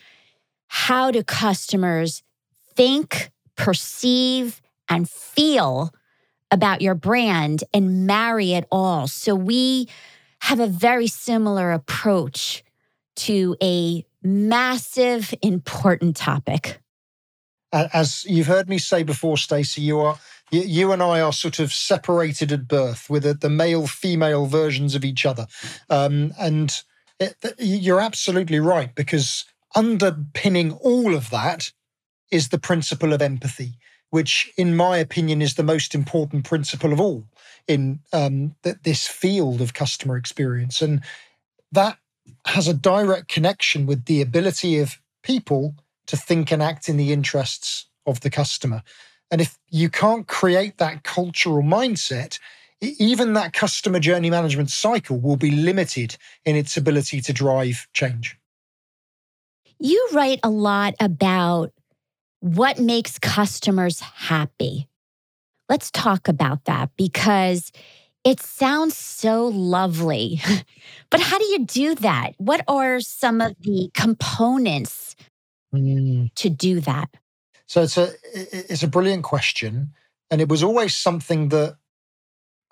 how 0.67 1.11
do 1.11 1.21
customers 1.23 2.23
think, 2.75 3.31
perceive 3.55 4.61
and 4.89 5.09
feel 5.09 5.93
about 6.49 6.81
your 6.81 6.95
brand 6.95 7.63
and 7.73 8.07
marry 8.07 8.53
it 8.53 8.65
all. 8.71 9.07
So 9.07 9.35
we 9.35 9.87
have 10.41 10.59
a 10.59 10.67
very 10.67 11.07
similar 11.07 11.71
approach 11.71 12.63
to 13.17 13.55
a 13.61 14.05
massive, 14.23 15.33
important 15.41 16.15
topic. 16.15 16.81
As 17.73 18.25
you've 18.25 18.47
heard 18.47 18.67
me 18.67 18.77
say 18.77 19.03
before, 19.03 19.37
Stacy, 19.37 19.81
you 19.81 19.99
are 19.99 20.19
you 20.51 20.91
and 20.91 21.01
I 21.01 21.21
are 21.21 21.31
sort 21.31 21.59
of 21.59 21.71
separated 21.71 22.51
at 22.51 22.67
birth 22.67 23.09
with 23.09 23.23
the, 23.23 23.33
the 23.33 23.49
male 23.49 23.87
female 23.87 24.45
versions 24.47 24.95
of 24.95 25.05
each 25.05 25.25
other, 25.25 25.47
um, 25.89 26.33
and 26.39 26.81
it, 27.19 27.35
you're 27.57 28.01
absolutely 28.01 28.59
right 28.59 28.93
because 28.93 29.45
underpinning 29.75 30.73
all 30.73 31.15
of 31.15 31.29
that 31.29 31.71
is 32.31 32.49
the 32.49 32.59
principle 32.59 33.13
of 33.13 33.21
empathy 33.21 33.77
which, 34.11 34.51
in 34.57 34.75
my 34.75 34.97
opinion, 34.97 35.41
is 35.41 35.55
the 35.55 35.63
most 35.63 35.95
important 35.95 36.43
principle 36.45 36.93
of 36.93 36.99
all 36.99 37.25
in 37.67 37.99
um, 38.13 38.53
th- 38.61 38.75
this 38.83 39.07
field 39.07 39.61
of 39.61 39.73
customer 39.73 40.17
experience. 40.17 40.81
And 40.81 41.01
that 41.71 41.97
has 42.45 42.67
a 42.67 42.73
direct 42.73 43.29
connection 43.29 43.85
with 43.85 44.05
the 44.05 44.21
ability 44.21 44.79
of 44.79 44.99
people 45.23 45.75
to 46.08 46.17
think 46.17 46.51
and 46.51 46.62
act 46.62 46.89
in 46.89 46.98
the 46.98 47.13
interests 47.13 47.88
of 48.05 48.22
the 48.22 48.29
customer. 48.29 48.84
And 49.29 49.41
if 49.41 49.58
you 49.70 49.89
can't 49.89 50.27
create 50.27 50.77
that 50.77 51.03
cultural 51.03 51.63
mindset, 51.63 52.38
even 52.81 53.34
that 53.34 53.53
customer 53.53 54.00
journey 54.00 54.29
management 54.29 54.72
cycle 54.72 55.20
will 55.20 55.38
be 55.38 55.51
limited 55.51 56.17
in 56.46 56.55
its 56.55 56.75
ability 56.75 57.22
to 57.22 57.34
drive 57.34 57.88
change. 57.93 58.38
You 59.79 60.10
write 60.13 60.39
a 60.43 60.50
lot 60.50 60.96
about 61.00 61.72
what 62.39 62.79
makes 62.79 63.20
customers 63.20 64.00
happy? 64.00 64.88
Let's 65.70 65.91
talk 65.91 66.27
about 66.27 66.65
that 66.65 66.89
because 66.98 67.72
it 68.24 68.39
sounds 68.41 68.98
so 68.98 69.48
lovely. 69.48 70.41
but 71.10 71.20
how 71.20 71.38
do 71.38 71.46
you 71.46 71.65
do 71.65 71.96
that? 71.96 72.34
What 72.38 72.63
are 72.67 73.00
some 73.00 73.41
of 73.41 73.55
the 73.62 73.89
components 73.93 75.15
mm. 75.73 76.33
to 76.35 76.49
do 76.49 76.79
that? 76.81 77.09
So 77.65 77.81
it's 77.83 77.97
a 77.97 78.09
it's 78.33 78.83
a 78.83 78.87
brilliant 78.87 79.23
question 79.23 79.93
and 80.29 80.41
it 80.41 80.49
was 80.49 80.63
always 80.63 80.95
something 80.95 81.49
that 81.49 81.77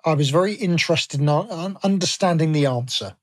I 0.04 0.14
was 0.14 0.30
very 0.30 0.54
interested 0.54 1.20
in 1.20 1.28
understanding 1.28 2.52
the 2.52 2.66
answer. 2.66 3.16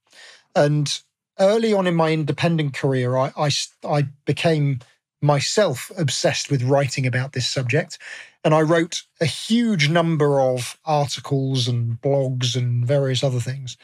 And 0.56 1.02
early 1.40 1.74
on 1.74 1.88
in 1.88 1.96
my 1.96 2.12
independent 2.12 2.76
career, 2.76 3.18
I, 3.18 3.32
I, 3.36 3.50
I 3.84 4.04
became 4.26 4.80
myself 5.22 5.92
obsessed 5.98 6.52
with 6.52 6.62
writing 6.62 7.08
about 7.08 7.34
this 7.34 7.48
subject. 7.48 7.98
And 8.44 8.54
I 8.54 8.62
wrote 8.62 9.04
a 9.20 9.26
huge 9.26 9.90
number 9.90 10.40
of 10.40 10.78
articles 10.86 11.68
and 11.68 12.00
blogs 12.00 12.56
and 12.56 12.86
various 12.86 13.24
other 13.24 13.40
things. 13.40 13.76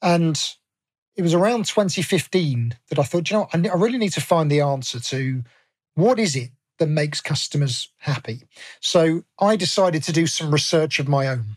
And 0.00 0.40
it 1.18 1.22
was 1.22 1.34
around 1.34 1.66
2015 1.66 2.76
that 2.88 2.98
I 2.98 3.02
thought, 3.02 3.28
you 3.28 3.36
know, 3.36 3.48
I 3.52 3.74
really 3.74 3.98
need 3.98 4.12
to 4.12 4.20
find 4.20 4.48
the 4.48 4.60
answer 4.60 5.00
to 5.00 5.42
what 5.96 6.20
is 6.20 6.36
it 6.36 6.50
that 6.78 6.86
makes 6.86 7.20
customers 7.20 7.88
happy. 7.98 8.44
So 8.80 9.24
I 9.40 9.56
decided 9.56 10.04
to 10.04 10.12
do 10.12 10.28
some 10.28 10.52
research 10.52 11.00
of 11.00 11.08
my 11.08 11.26
own, 11.26 11.56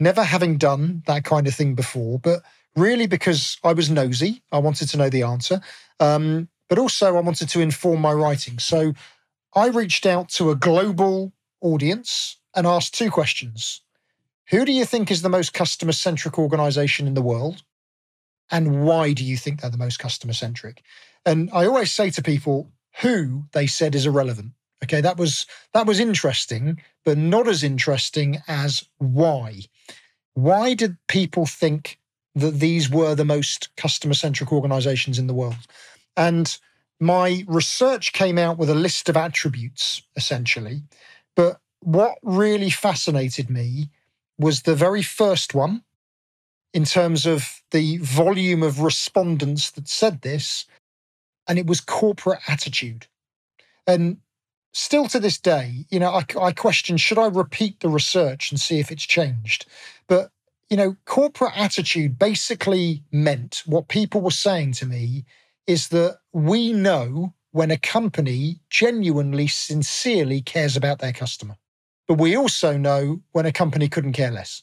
never 0.00 0.24
having 0.24 0.56
done 0.56 1.02
that 1.06 1.24
kind 1.24 1.46
of 1.46 1.54
thing 1.54 1.74
before, 1.74 2.18
but 2.18 2.40
really 2.74 3.06
because 3.06 3.58
I 3.62 3.74
was 3.74 3.90
nosy. 3.90 4.42
I 4.50 4.58
wanted 4.58 4.88
to 4.88 4.96
know 4.96 5.10
the 5.10 5.24
answer. 5.24 5.60
Um, 6.00 6.48
but 6.70 6.78
also 6.78 7.14
I 7.14 7.20
wanted 7.20 7.50
to 7.50 7.60
inform 7.60 8.00
my 8.00 8.14
writing. 8.14 8.58
So 8.58 8.94
I 9.54 9.66
reached 9.66 10.06
out 10.06 10.30
to 10.30 10.50
a 10.50 10.56
global 10.56 11.34
audience 11.60 12.38
and 12.56 12.66
asked 12.66 12.94
two 12.94 13.10
questions. 13.10 13.82
Who 14.48 14.64
do 14.64 14.72
you 14.72 14.86
think 14.86 15.10
is 15.10 15.20
the 15.20 15.28
most 15.28 15.52
customer 15.52 15.92
centric 15.92 16.38
organization 16.38 17.06
in 17.06 17.12
the 17.12 17.20
world? 17.20 17.62
And 18.52 18.84
why 18.84 19.14
do 19.14 19.24
you 19.24 19.36
think 19.36 19.60
they're 19.60 19.70
the 19.70 19.78
most 19.78 19.98
customer 19.98 20.34
centric? 20.34 20.82
And 21.26 21.50
I 21.52 21.66
always 21.66 21.90
say 21.90 22.10
to 22.10 22.22
people, 22.22 22.70
who 23.00 23.44
they 23.52 23.66
said 23.66 23.94
is 23.94 24.06
irrelevant. 24.06 24.52
Okay, 24.84 25.00
that 25.00 25.16
was 25.16 25.46
that 25.72 25.86
was 25.86 26.00
interesting, 26.00 26.80
but 27.04 27.16
not 27.16 27.48
as 27.48 27.62
interesting 27.62 28.42
as 28.48 28.84
why. 28.98 29.60
Why 30.34 30.74
did 30.74 30.96
people 31.08 31.46
think 31.46 31.98
that 32.34 32.54
these 32.54 32.90
were 32.90 33.14
the 33.14 33.24
most 33.24 33.74
customer 33.76 34.14
centric 34.14 34.52
organizations 34.52 35.18
in 35.18 35.26
the 35.26 35.34
world? 35.34 35.66
And 36.16 36.58
my 37.00 37.44
research 37.46 38.12
came 38.12 38.38
out 38.38 38.58
with 38.58 38.70
a 38.70 38.74
list 38.74 39.08
of 39.08 39.16
attributes, 39.16 40.02
essentially. 40.16 40.82
But 41.36 41.60
what 41.80 42.18
really 42.22 42.70
fascinated 42.70 43.50
me 43.50 43.88
was 44.38 44.62
the 44.62 44.74
very 44.74 45.02
first 45.02 45.54
one 45.54 45.82
in 46.72 46.84
terms 46.84 47.26
of 47.26 47.62
the 47.70 47.98
volume 47.98 48.62
of 48.62 48.80
respondents 48.80 49.70
that 49.72 49.88
said 49.88 50.22
this, 50.22 50.66
and 51.46 51.58
it 51.58 51.66
was 51.66 51.80
corporate 51.80 52.40
attitude. 52.48 53.06
And 53.86 54.18
still 54.72 55.06
to 55.08 55.20
this 55.20 55.38
day, 55.38 55.86
you 55.90 55.98
know, 55.98 56.10
I, 56.10 56.24
I 56.40 56.52
question 56.52 56.96
should 56.96 57.18
I 57.18 57.26
repeat 57.26 57.80
the 57.80 57.88
research 57.88 58.50
and 58.50 58.60
see 58.60 58.78
if 58.78 58.90
it's 58.90 59.04
changed? 59.04 59.66
But, 60.06 60.30
you 60.70 60.76
know, 60.76 60.96
corporate 61.04 61.56
attitude 61.56 62.18
basically 62.18 63.02
meant 63.12 63.62
what 63.66 63.88
people 63.88 64.20
were 64.20 64.30
saying 64.30 64.72
to 64.74 64.86
me 64.86 65.24
is 65.66 65.88
that 65.88 66.18
we 66.32 66.72
know 66.72 67.34
when 67.50 67.70
a 67.70 67.76
company 67.76 68.60
genuinely, 68.70 69.46
sincerely 69.46 70.40
cares 70.40 70.76
about 70.76 71.00
their 71.00 71.12
customer. 71.12 71.56
But 72.08 72.18
we 72.18 72.36
also 72.36 72.76
know 72.76 73.20
when 73.32 73.46
a 73.46 73.52
company 73.52 73.88
couldn't 73.88 74.14
care 74.14 74.30
less. 74.30 74.62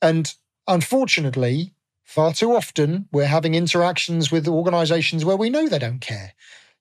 And 0.00 0.34
unfortunately, 0.66 1.74
far 2.02 2.32
too 2.32 2.54
often, 2.54 3.08
we're 3.12 3.26
having 3.26 3.54
interactions 3.54 4.30
with 4.30 4.48
organizations 4.48 5.24
where 5.24 5.36
we 5.36 5.50
know 5.50 5.68
they 5.68 5.78
don't 5.78 6.00
care. 6.00 6.34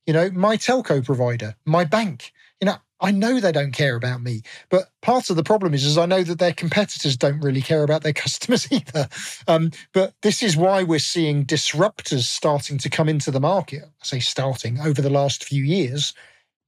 You 0.06 0.14
know, 0.14 0.30
my 0.32 0.58
telco 0.58 1.04
provider, 1.04 1.56
my 1.66 1.86
bank, 1.86 2.34
you 2.60 2.66
know, 2.66 2.78
I 3.00 3.12
know 3.12 3.40
they 3.40 3.52
don't 3.52 3.74
care 3.74 3.98
about 3.98 4.22
me, 4.22 4.44
but 4.70 4.90
part 5.02 5.30
of 5.30 5.36
the 5.36 5.44
problem 5.44 5.74
is, 5.74 5.84
is 5.84 5.98
I 5.98 6.06
know 6.06 6.24
that 6.24 6.40
their 6.40 6.54
competitors 6.54 7.18
don't 7.18 7.42
really 7.42 7.62
care 7.62 7.84
about 7.84 8.04
their 8.04 8.14
customers 8.26 8.72
either. 8.72 9.10
Um, 9.48 9.72
but 9.94 10.14
this 10.22 10.42
is 10.42 10.56
why 10.56 10.84
we're 10.84 11.00
seeing 11.00 11.46
disruptors 11.46 12.24
starting 12.24 12.78
to 12.78 12.90
come 12.90 13.10
into 13.10 13.30
the 13.30 13.42
market. 13.42 13.84
I 13.84 14.06
say 14.06 14.20
starting 14.20 14.80
over 14.80 15.02
the 15.02 15.10
last 15.10 15.44
few 15.44 15.64
years, 15.64 16.14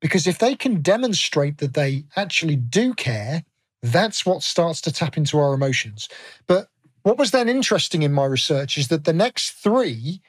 because 0.02 0.28
if 0.28 0.40
they 0.40 0.56
can 0.56 0.82
demonstrate 0.82 1.60
that 1.60 1.74
they 1.74 2.04
actually 2.18 2.58
do 2.58 2.94
care, 2.94 3.46
that's 3.82 4.26
what 4.26 4.44
starts 4.44 4.82
to 4.82 4.92
tap 4.92 5.16
into 5.16 5.40
our 5.40 5.54
emotions. 5.54 6.10
But 6.48 6.68
what 7.06 7.20
was 7.20 7.32
then 7.32 7.50
interesting 7.50 8.04
in 8.04 8.14
my 8.14 8.26
research 8.26 8.78
is 8.78 8.90
that 8.90 9.06
the 9.06 9.14
next 9.14 9.52
three, 9.54 10.22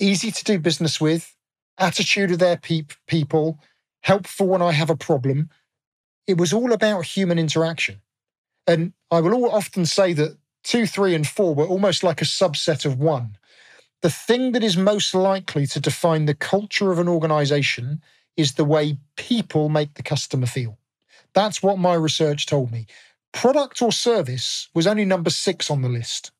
easy 0.00 0.30
to 0.32 0.44
do 0.44 0.58
business 0.60 1.00
with, 1.00 1.36
attitude 1.78 2.32
of 2.32 2.40
their 2.40 2.58
pe- 2.58 2.84
people, 3.08 3.60
helpful 4.02 4.48
when 4.48 4.62
I 4.62 4.72
have 4.72 4.90
a 4.90 4.96
problem. 4.96 5.50
It 6.26 6.38
was 6.38 6.52
all 6.52 6.72
about 6.72 7.06
human 7.06 7.38
interaction. 7.38 8.02
And 8.66 8.94
I 9.10 9.20
will 9.20 9.50
often 9.50 9.86
say 9.86 10.14
that 10.14 10.38
two, 10.64 10.86
three, 10.86 11.14
and 11.14 11.26
four 11.28 11.54
were 11.54 11.66
almost 11.66 12.04
like 12.04 12.22
a 12.22 12.26
subset 12.26 12.86
of 12.86 12.98
one. 13.00 13.30
the 14.02 14.10
thing 14.10 14.52
that 14.52 14.64
is 14.64 14.76
most 14.76 15.14
likely 15.14 15.66
to 15.66 15.80
define 15.80 16.26
the 16.26 16.34
culture 16.34 16.92
of 16.92 16.98
an 16.98 17.08
organization 17.08 18.02
is 18.36 18.54
the 18.54 18.64
way 18.64 18.98
people 19.16 19.68
make 19.68 19.94
the 19.94 20.02
customer 20.02 20.46
feel. 20.46 20.78
That's 21.34 21.62
what 21.62 21.78
my 21.78 21.94
research 21.94 22.46
told 22.46 22.72
me. 22.72 22.86
Product 23.32 23.80
or 23.82 23.92
service 23.92 24.68
was 24.74 24.86
only 24.86 25.04
number 25.04 25.30
six 25.30 25.70
on 25.70 25.82
the 25.82 25.88
list. 25.88 26.32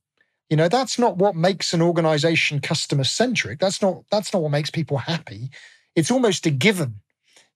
You 0.48 0.56
know, 0.56 0.68
that's 0.68 0.98
not 0.98 1.16
what 1.16 1.36
makes 1.36 1.72
an 1.72 1.80
organization 1.80 2.60
customer 2.60 3.04
centric. 3.04 3.60
That's 3.60 3.80
not 3.80 4.02
that's 4.10 4.32
not 4.32 4.42
what 4.42 4.50
makes 4.50 4.70
people 4.70 4.98
happy. 4.98 5.50
It's 5.94 6.10
almost 6.10 6.46
a 6.46 6.50
given 6.50 6.96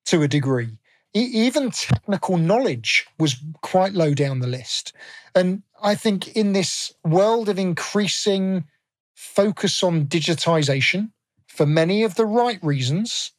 to 0.07 0.23
a 0.23 0.29
degree. 0.29 0.79
E- 1.15 1.31
even 1.33 1.71
technical 1.71 2.37
knowledge 2.37 3.07
was 3.19 3.37
quite 3.63 3.93
low 3.93 4.15
down 4.15 4.41
the 4.41 4.47
list. 4.47 4.93
And 5.35 5.63
I 5.83 5.97
think 5.97 6.37
in 6.37 6.53
this 6.53 6.93
world 7.05 7.49
of 7.49 7.59
increasing 7.59 8.65
focus 9.15 9.83
on 9.83 10.07
digitization 10.07 11.11
for 11.49 11.67
many 11.67 12.03
of 12.03 12.15
the 12.15 12.27
right 12.27 12.59
reasons, 12.63 13.33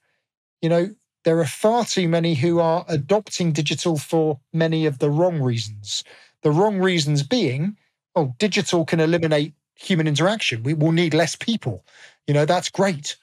you 0.61 0.69
know, 0.69 0.95
there 1.25 1.39
are 1.39 1.46
far 1.46 1.84
too 1.84 2.08
many 2.08 2.36
who 2.36 2.60
are 2.60 2.86
adopting 2.88 3.51
digital 3.51 3.98
for 3.98 4.39
many 4.53 4.86
of 4.86 5.00
the 5.00 5.10
wrong 5.10 5.41
reasons. 5.41 6.03
The 6.44 6.51
wrong 6.51 6.77
reasons 6.77 7.24
being, 7.24 7.77
oh, 8.15 8.36
digital 8.38 8.86
can 8.86 9.00
eliminate 9.00 9.53
human 9.74 10.08
interaction. 10.08 10.62
We 10.62 10.75
will 10.75 10.91
need 10.91 11.15
less 11.15 11.36
people. 11.36 11.84
You 12.27 12.36
know, 12.36 12.46
that's 12.46 12.70
great. 12.70 13.17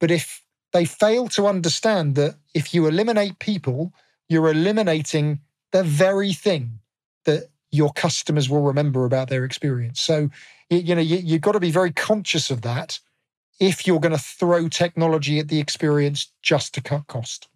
But 0.00 0.10
if 0.10 0.42
they 0.72 0.84
fail 0.84 1.28
to 1.28 1.46
understand 1.46 2.16
that 2.16 2.34
if 2.52 2.74
you 2.74 2.86
eliminate 2.86 3.38
people, 3.38 3.94
you're 4.28 4.50
eliminating 4.50 5.40
the 5.70 5.84
very 5.84 6.32
thing 6.32 6.80
that 7.26 7.44
your 7.70 7.92
customers 7.92 8.50
will 8.50 8.62
remember 8.62 9.04
about 9.04 9.28
their 9.28 9.44
experience. 9.44 10.00
So, 10.00 10.30
you 10.68 10.96
know, 10.96 11.00
you, 11.00 11.18
you've 11.18 11.42
got 11.42 11.52
to 11.52 11.60
be 11.60 11.70
very 11.70 11.92
conscious 11.92 12.50
of 12.50 12.62
that 12.62 12.98
if 13.58 13.86
you're 13.86 14.00
going 14.00 14.16
to 14.16 14.22
throw 14.22 14.68
technology 14.68 15.38
at 15.38 15.48
the 15.48 15.60
experience 15.60 16.32
just 16.42 16.74
to 16.74 16.80
cut 16.80 17.06
cost. 17.06 17.48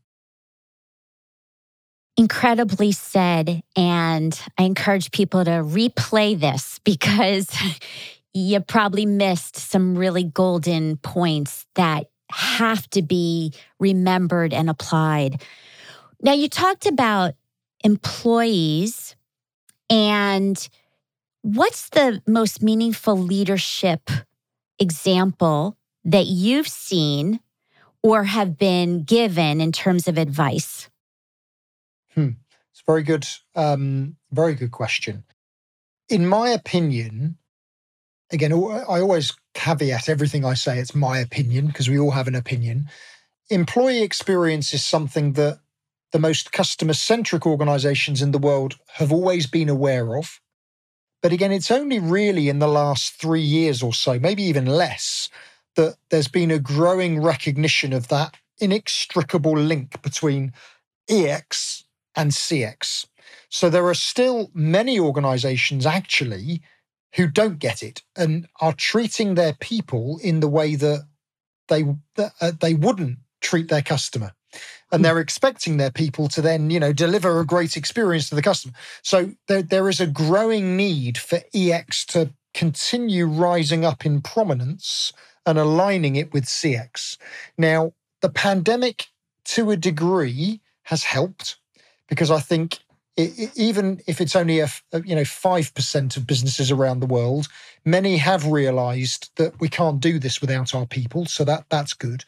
Incredibly 2.17 2.93
said. 2.93 3.63
And 3.77 4.39
I 4.59 4.65
encourage 4.65 5.11
people 5.11 5.45
to 5.45 5.51
replay 5.51 6.39
this 6.39 6.79
because 6.85 7.51
you 8.33 8.61
probably 8.61 9.07
missed 9.07 9.57
some 9.57 9.97
really 9.97 10.25
golden 10.25 10.97
points 10.99 11.67
that 11.75 12.07
have 12.31 12.89
to 12.91 13.03
be 13.03 13.53
remembered 13.79 14.53
and 14.55 14.71
applied. 14.71 15.43
Now, 16.23 16.33
you 16.33 16.49
talked 16.49 16.87
about 16.87 17.35
employees 17.83 19.17
and 19.89 20.69
what's 21.43 21.89
the 21.89 22.23
most 22.27 22.63
meaningful 22.63 23.19
leadership 23.19 24.11
example 24.79 25.77
that 26.05 26.27
you've 26.27 26.69
seen 26.69 27.41
or 28.03 28.25
have 28.25 28.57
been 28.59 29.05
given 29.05 29.61
in 29.61 29.73
terms 29.73 30.09
of 30.09 30.19
advice? 30.19 30.89
Hmm. 32.15 32.31
It's 32.73 32.83
a 32.87 32.91
very 32.91 33.03
good. 33.03 33.27
Um, 33.55 34.17
very 34.33 34.55
good 34.55 34.71
question. 34.71 35.25
In 36.09 36.27
my 36.27 36.51
opinion, 36.51 37.37
again, 38.33 38.53
I 38.53 39.01
always 39.01 39.33
caveat 39.55 40.09
everything 40.09 40.45
I 40.45 40.55
say. 40.55 40.79
It's 40.79 40.95
my 40.95 41.19
opinion 41.19 41.67
because 41.67 41.89
we 41.89 41.99
all 41.99 42.13
have 42.13 42.29
an 42.29 42.35
opinion. 42.35 42.89
Employee 43.51 44.03
experience 44.03 44.73
is 44.73 44.85
something 44.85 45.33
that 45.35 45.61
the 46.13 46.19
most 46.19 46.53
customer 46.53 46.93
centric 46.93 47.47
organizations 47.47 48.23
in 48.23 48.31
the 48.31 48.39
world 48.39 48.77
have 48.95 49.13
always 49.13 49.47
been 49.47 49.69
aware 49.69 50.17
of. 50.17 50.41
But 51.23 51.33
again, 51.33 51.53
it's 51.53 51.71
only 51.71 51.99
really 51.99 52.49
in 52.49 52.61
the 52.61 52.69
last 52.69 53.15
three 53.15 53.43
years 53.43 53.83
or 53.83 53.93
so, 53.93 54.19
maybe 54.19 54.43
even 54.45 54.67
less, 54.67 55.29
that 55.77 55.97
there's 56.11 56.29
been 56.29 56.51
a 56.51 56.59
growing 56.59 57.23
recognition 57.23 57.93
of 57.93 58.09
that 58.09 58.37
inextricable 58.59 59.57
link 59.57 60.01
between 60.03 60.53
EX 61.09 61.85
and 62.15 62.31
CX. 62.31 63.07
So 63.49 63.71
there 63.71 63.87
are 63.87 63.95
still 63.95 64.51
many 64.55 64.99
organizations 64.99 65.87
actually 65.87 66.63
who 67.15 67.27
don't 67.27 67.59
get 67.59 67.83
it 67.83 68.03
and 68.17 68.47
are 68.61 68.73
treating 68.73 69.35
their 69.35 69.55
people 69.55 70.21
in 70.23 70.41
the 70.41 70.49
way 70.49 70.77
that 70.77 71.07
they 71.69 71.85
that, 72.17 72.33
uh, 72.41 72.53
they 72.61 72.75
wouldn't 72.75 73.19
treat 73.41 73.69
their 73.69 73.83
customer 73.83 74.33
and 74.93 75.01
hmm. 75.01 75.03
they're 75.03 75.21
expecting 75.21 75.77
their 75.77 75.91
people 75.91 76.29
to 76.29 76.43
then 76.43 76.71
you 76.71 76.79
know 76.79 76.93
deliver 76.93 77.41
a 77.41 77.47
great 77.47 77.77
experience 77.77 78.29
to 78.29 78.35
the 78.35 78.43
customer 78.43 78.75
so 79.03 79.33
there, 79.49 79.63
there 79.63 79.89
is 79.89 80.01
a 80.01 80.07
growing 80.07 80.77
need 80.77 81.17
for 81.17 81.41
ex 81.55 82.05
to 82.05 82.33
continue 82.53 83.27
rising 83.27 83.85
up 83.85 84.05
in 84.05 84.21
prominence 84.21 85.13
and 85.47 85.59
aligning 85.59 86.17
it 86.17 86.33
with 86.33 86.45
cx 86.45 87.17
now 87.59 87.93
the 88.21 88.29
pandemic 88.29 89.07
to 89.45 89.71
a 89.71 89.77
degree 89.77 90.61
has 90.85 91.05
helped 91.05 91.57
because 92.09 92.31
i 92.31 92.41
think 92.41 92.79
it, 93.17 93.51
even 93.57 94.01
if 94.07 94.21
it's 94.21 94.37
only 94.37 94.61
a, 94.61 94.69
you 95.05 95.15
know 95.15 95.23
5% 95.23 96.17
of 96.17 96.27
businesses 96.27 96.71
around 96.71 97.01
the 97.01 97.07
world 97.07 97.49
many 97.85 98.17
have 98.19 98.47
realized 98.47 99.31
that 99.37 99.59
we 99.61 99.69
can't 99.69 100.01
do 100.01 100.19
this 100.19 100.41
without 100.41 100.75
our 100.75 100.87
people 100.87 101.27
so 101.27 101.45
that 101.45 101.65
that's 101.71 101.93
good 101.93 102.25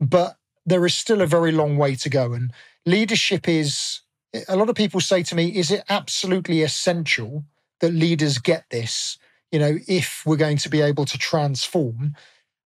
but 0.00 0.36
there 0.68 0.84
is 0.84 0.94
still 0.94 1.22
a 1.22 1.26
very 1.26 1.50
long 1.50 1.78
way 1.78 1.94
to 1.96 2.10
go. 2.10 2.34
And 2.34 2.52
leadership 2.84 3.48
is, 3.48 4.00
a 4.48 4.56
lot 4.56 4.68
of 4.68 4.76
people 4.76 5.00
say 5.00 5.22
to 5.22 5.34
me, 5.34 5.48
is 5.56 5.70
it 5.70 5.82
absolutely 5.88 6.62
essential 6.62 7.44
that 7.80 7.94
leaders 7.94 8.38
get 8.38 8.66
this, 8.70 9.18
you 9.50 9.58
know, 9.58 9.78
if 9.88 10.22
we're 10.26 10.36
going 10.36 10.58
to 10.58 10.68
be 10.68 10.82
able 10.82 11.06
to 11.06 11.16
transform? 11.16 12.14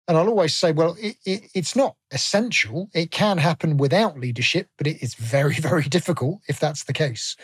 And 0.08 0.18
I'll 0.18 0.30
always 0.30 0.56
say, 0.56 0.72
well, 0.72 0.96
it, 1.00 1.18
it, 1.26 1.50
it's 1.54 1.76
not 1.76 1.96
essential. 2.12 2.90
It 2.94 3.12
can 3.12 3.38
happen 3.40 3.78
without 3.78 4.18
leadership, 4.20 4.70
but 4.78 4.88
it 4.88 5.04
is 5.04 5.16
very, 5.16 5.56
very 5.60 5.84
difficult 5.84 6.42
if 6.48 6.60
that's 6.60 6.84
the 6.86 6.94
case. 6.94 7.36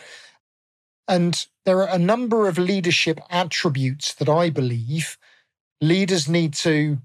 And 1.06 1.46
there 1.66 1.82
are 1.82 1.94
a 1.94 1.98
number 1.98 2.48
of 2.48 2.56
leadership 2.56 3.20
attributes 3.30 4.14
that 4.14 4.28
I 4.28 4.48
believe 4.48 5.18
leaders 5.80 6.28
need 6.28 6.54
to 6.54 6.98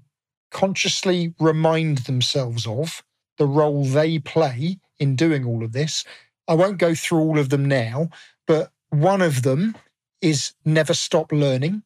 consciously 0.50 1.34
remind 1.38 1.98
themselves 1.98 2.66
of 2.66 3.02
the 3.36 3.46
role 3.46 3.84
they 3.84 4.18
play 4.18 4.78
in 4.98 5.16
doing 5.16 5.44
all 5.44 5.62
of 5.62 5.72
this. 5.72 6.04
I 6.48 6.54
won't 6.54 6.78
go 6.78 6.94
through 6.94 7.20
all 7.20 7.38
of 7.38 7.50
them 7.50 7.66
now, 7.66 8.10
but 8.46 8.72
one 8.88 9.22
of 9.22 9.42
them 9.42 9.76
is 10.20 10.52
never 10.64 10.94
stop 10.94 11.30
learning. 11.32 11.82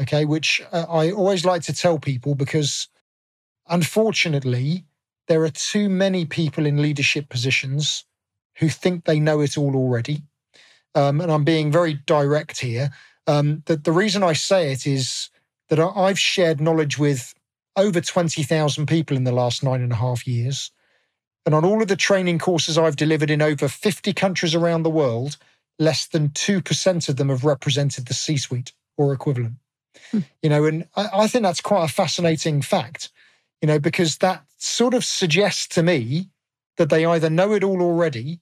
Okay, 0.00 0.24
which 0.24 0.62
uh, 0.70 0.86
I 0.88 1.10
always 1.10 1.44
like 1.44 1.62
to 1.62 1.72
tell 1.72 1.98
people 1.98 2.36
because 2.36 2.88
unfortunately, 3.68 4.84
there 5.26 5.42
are 5.42 5.50
too 5.50 5.88
many 5.88 6.24
people 6.24 6.66
in 6.66 6.82
leadership 6.82 7.28
positions 7.28 8.04
who 8.56 8.68
think 8.68 9.04
they 9.04 9.20
know 9.20 9.40
it 9.40 9.56
all 9.56 9.76
already. 9.76 10.22
Um, 10.94 11.20
and 11.20 11.30
I'm 11.30 11.44
being 11.44 11.70
very 11.70 11.94
direct 11.94 12.60
here. 12.60 12.90
Um, 13.26 13.62
that 13.66 13.84
the 13.84 13.92
reason 13.92 14.22
I 14.22 14.32
say 14.32 14.72
it 14.72 14.86
is 14.86 15.30
that 15.68 15.78
I've 15.78 16.18
shared 16.18 16.60
knowledge 16.60 16.98
with 16.98 17.34
over 17.76 18.00
20,000 18.00 18.86
people 18.86 19.16
in 19.16 19.24
the 19.24 19.32
last 19.32 19.62
nine 19.62 19.82
and 19.82 19.92
a 19.92 19.96
half 19.96 20.26
years. 20.26 20.70
And 21.46 21.54
on 21.54 21.64
all 21.64 21.80
of 21.80 21.88
the 21.88 21.96
training 21.96 22.38
courses 22.38 22.76
I've 22.76 22.96
delivered 22.96 23.30
in 23.30 23.40
over 23.40 23.68
50 23.68 24.12
countries 24.14 24.54
around 24.54 24.82
the 24.82 24.90
world, 24.90 25.36
less 25.78 26.06
than 26.06 26.30
2% 26.30 27.08
of 27.08 27.16
them 27.16 27.28
have 27.28 27.44
represented 27.44 28.06
the 28.06 28.14
C 28.14 28.36
suite 28.36 28.72
or 28.96 29.12
equivalent. 29.12 29.54
Hmm. 30.10 30.20
You 30.42 30.50
know, 30.50 30.64
and 30.64 30.88
I, 30.96 31.08
I 31.12 31.26
think 31.28 31.42
that's 31.44 31.60
quite 31.60 31.84
a 31.84 31.92
fascinating 31.92 32.62
fact, 32.62 33.10
you 33.60 33.66
know, 33.66 33.78
because 33.78 34.18
that 34.18 34.44
sort 34.56 34.94
of 34.94 35.04
suggests 35.04 35.66
to 35.68 35.82
me 35.82 36.28
that 36.76 36.90
they 36.90 37.04
either 37.04 37.30
know 37.30 37.52
it 37.52 37.64
all 37.64 37.82
already 37.82 38.40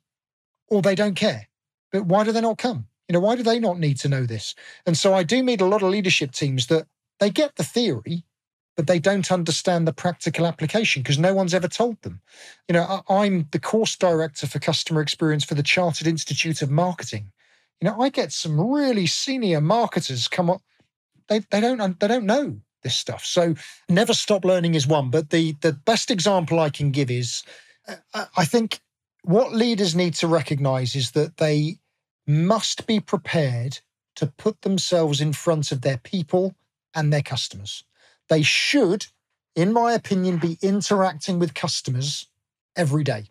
or 0.69 0.83
they 0.83 0.95
don't 0.95 1.15
care. 1.15 1.49
But 1.93 2.07
why 2.07 2.25
do 2.25 2.33
they 2.33 2.41
not 2.41 2.59
come? 2.59 2.87
You 3.09 3.15
know, 3.15 3.21
why 3.21 3.37
do 3.37 3.43
they 3.43 3.59
not 3.59 3.79
need 3.79 3.99
to 3.99 4.09
know 4.09 4.27
this? 4.27 4.55
And 4.85 4.97
so 4.97 5.15
I 5.15 5.23
do 5.23 5.43
meet 5.43 5.61
a 5.61 5.67
lot 5.67 5.83
of 5.83 5.91
leadership 5.91 6.33
teams 6.33 6.67
that 6.67 6.87
they 7.21 7.31
get 7.31 7.57
the 7.57 7.65
theory, 7.65 8.25
but 8.77 8.87
they 8.87 8.99
don't 8.99 9.31
understand 9.31 9.87
the 9.87 9.93
practical 9.93 10.47
application 10.47 11.03
because 11.03 11.19
no 11.19 11.33
one's 11.33 11.55
ever 11.55 11.69
told 11.69 12.03
them. 12.03 12.21
You 12.69 12.75
know, 12.75 13.03
I'm 13.09 13.49
the 13.53 13.61
course 13.61 13.97
director 13.97 14.47
for 14.47 14.59
customer 14.59 15.01
experience 15.01 15.45
for 15.45 15.55
the 15.55 15.63
Chartered 15.63 16.07
Institute 16.07 16.63
of 16.63 16.71
Marketing. 16.71 17.31
You 17.81 17.89
know, 17.89 18.01
I 18.01 18.09
get 18.09 18.33
some 18.33 18.61
really 18.61 19.07
senior 19.07 19.61
marketers 19.61 20.29
come 20.29 20.51
up. 20.51 20.63
They 21.29 21.41
they 21.51 21.61
don't 21.61 21.99
they 22.01 22.09
don't 22.09 22.27
know 22.27 22.61
this 22.87 22.99
stuff. 22.99 23.25
So 23.25 23.55
never 23.89 24.15
stop 24.15 24.45
learning 24.45 24.77
is 24.77 24.87
one. 24.87 25.11
But 25.11 25.31
the 25.31 25.57
the 25.61 25.73
best 25.73 26.11
example 26.11 26.57
I 26.67 26.71
can 26.71 26.93
give 26.93 27.11
is, 27.23 27.45
uh, 28.15 28.27
I 28.43 28.47
think 28.47 28.81
what 29.25 29.53
leaders 29.53 29.95
need 29.95 30.15
to 30.21 30.29
recognize 30.29 30.99
is 30.99 31.11
that 31.11 31.37
they 31.37 31.79
must 32.27 32.87
be 32.87 33.01
prepared 33.01 33.81
to 34.15 34.27
put 34.45 34.61
themselves 34.63 35.21
in 35.21 35.33
front 35.33 35.73
of 35.73 35.81
their 35.81 35.99
people 35.99 36.55
and 36.95 37.13
their 37.13 37.23
customers. 37.23 37.85
They 38.29 38.43
should, 38.43 39.07
in 39.55 39.73
my 39.73 39.95
opinion, 39.95 40.39
be 40.39 40.59
interacting 40.63 41.41
with 41.41 41.61
customers 41.61 42.29
every 42.75 43.05
day. 43.05 43.25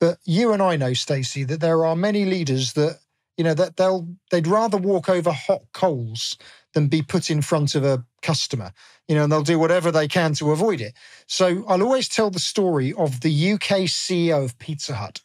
But 0.00 0.18
you 0.24 0.52
and 0.52 0.62
I 0.62 0.76
know, 0.76 0.94
Stacy, 0.94 1.44
that 1.44 1.60
there 1.60 1.84
are 1.86 1.96
many 1.96 2.24
leaders 2.24 2.72
that 2.74 3.00
You 3.36 3.44
know 3.44 3.56
that 3.56 3.76
they'll 3.76 4.06
they'd 4.30 4.46
rather 4.46 4.78
walk 4.78 5.08
over 5.08 5.32
hot 5.32 5.62
coals 5.72 6.38
than 6.72 6.88
be 6.88 7.02
put 7.02 7.30
in 7.30 7.42
front 7.42 7.74
of 7.74 7.84
a 7.84 8.04
customer. 8.24 8.72
You 9.06 9.14
know, 9.14 9.24
and 9.24 9.32
they'll 9.32 9.42
do 9.42 9.58
whatever 9.58 9.92
they 9.92 10.08
can 10.08 10.34
to 10.34 10.50
avoid 10.50 10.80
it. 10.80 10.94
So 11.26 11.64
I'll 11.68 11.82
always 11.82 12.08
tell 12.08 12.30
the 12.30 12.38
story 12.38 12.92
of 12.94 13.20
the 13.20 13.52
UK 13.52 13.86
CEO 13.86 14.44
of 14.44 14.58
Pizza 14.58 14.94
Hut, 14.94 15.20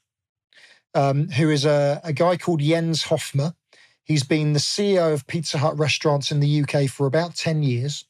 um, 0.94 1.30
who 1.30 1.50
is 1.50 1.66
a, 1.66 2.02
a 2.04 2.14
guy 2.14 2.38
called 2.38 2.60
Jens 2.60 3.04
Hofma. 3.06 3.56
He's 4.04 4.24
been 4.24 4.54
the 4.54 4.60
CEO 4.60 5.14
of 5.14 5.28
Pizza 5.28 5.58
Hut 5.58 5.78
restaurants 5.78 6.32
in 6.32 6.40
the 6.40 6.64
UK 6.64 6.90
for 6.90 7.08
about 7.08 7.36
10 7.36 7.64
years. 7.64 8.06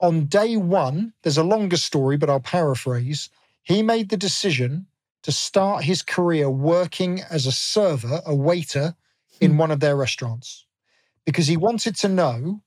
On 0.00 0.26
day 0.26 0.56
one, 0.56 1.12
there's 1.22 1.38
a 1.38 1.44
longer 1.44 1.76
story, 1.76 2.16
but 2.16 2.28
I'll 2.28 2.40
paraphrase. 2.40 3.30
He 3.62 3.82
made 3.82 4.08
the 4.08 4.16
decision 4.16 4.86
to 5.22 5.30
start 5.30 5.84
his 5.84 6.02
career 6.02 6.50
working 6.50 7.22
as 7.30 7.46
a 7.46 7.52
server, 7.52 8.20
a 8.26 8.34
waiter 8.34 8.96
in 9.40 9.52
hmm. 9.52 9.58
one 9.58 9.70
of 9.70 9.80
their 9.80 9.96
restaurants 9.96 10.66
because 11.24 11.46
he 11.46 11.56
wanted 11.56 11.96
to 11.96 12.08
know 12.08 12.60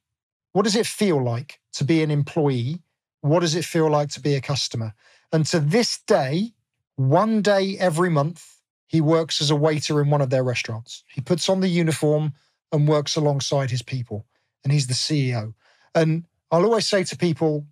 what 0.55 0.63
does 0.63 0.77
it 0.77 0.87
feel 0.87 1.21
like 1.21 1.59
to 1.73 1.83
be 1.83 2.01
an 2.01 2.09
employee? 2.09 2.81
What 3.19 3.41
does 3.41 3.55
it 3.55 3.65
feel 3.65 3.89
like 3.89 4.07
to 4.11 4.21
be 4.21 4.35
a 4.35 4.41
customer? 4.41 4.93
And 5.33 5.45
to 5.47 5.59
this 5.59 5.99
day, 6.07 6.53
one 6.95 7.41
day 7.41 7.75
every 7.77 8.09
month, 8.09 8.61
he 8.87 9.01
works 9.01 9.41
as 9.41 9.51
a 9.51 9.55
waiter 9.57 10.01
in 10.01 10.09
one 10.09 10.21
of 10.21 10.29
their 10.29 10.45
restaurants. 10.45 11.03
He 11.09 11.19
puts 11.19 11.49
on 11.49 11.59
the 11.59 11.67
uniform 11.67 12.35
and 12.71 12.87
works 12.87 13.17
alongside 13.17 13.69
his 13.69 13.81
people, 13.81 14.25
and 14.63 14.71
he's 14.71 14.87
the 14.87 14.93
CEO. 14.93 15.53
And 15.93 16.23
I'll 16.49 16.63
always 16.63 16.87
say 16.87 17.03
to 17.03 17.17
people, 17.17 17.65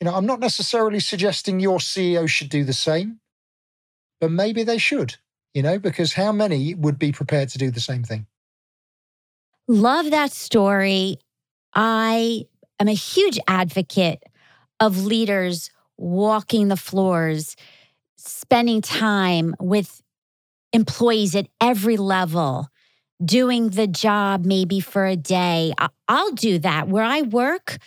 you 0.00 0.06
know, 0.06 0.14
I'm 0.14 0.24
not 0.24 0.40
necessarily 0.40 1.00
suggesting 1.00 1.60
your 1.60 1.76
CEO 1.76 2.26
should 2.26 2.48
do 2.48 2.64
the 2.64 2.72
same, 2.72 3.20
but 4.18 4.30
maybe 4.30 4.62
they 4.62 4.78
should, 4.78 5.16
you 5.52 5.62
know, 5.62 5.78
because 5.78 6.14
how 6.14 6.32
many 6.32 6.74
would 6.74 6.98
be 6.98 7.12
prepared 7.12 7.50
to 7.50 7.58
do 7.58 7.70
the 7.70 7.80
same 7.80 8.02
thing? 8.02 8.26
Love 9.68 10.10
that 10.10 10.32
story. 10.32 11.18
I 11.74 12.46
am 12.78 12.88
a 12.88 12.94
huge 12.94 13.38
advocate 13.46 14.22
of 14.80 15.04
leaders 15.04 15.70
walking 15.96 16.68
the 16.68 16.76
floors, 16.76 17.56
spending 18.16 18.80
time 18.80 19.54
with 19.60 20.02
employees 20.72 21.34
at 21.34 21.46
every 21.60 21.96
level, 21.96 22.68
doing 23.24 23.70
the 23.70 23.86
job 23.86 24.44
maybe 24.44 24.80
for 24.80 25.06
a 25.06 25.16
day. 25.16 25.72
I'll 26.08 26.32
do 26.32 26.58
that. 26.58 26.88
Where 26.88 27.04
I 27.04 27.22
work, 27.22 27.78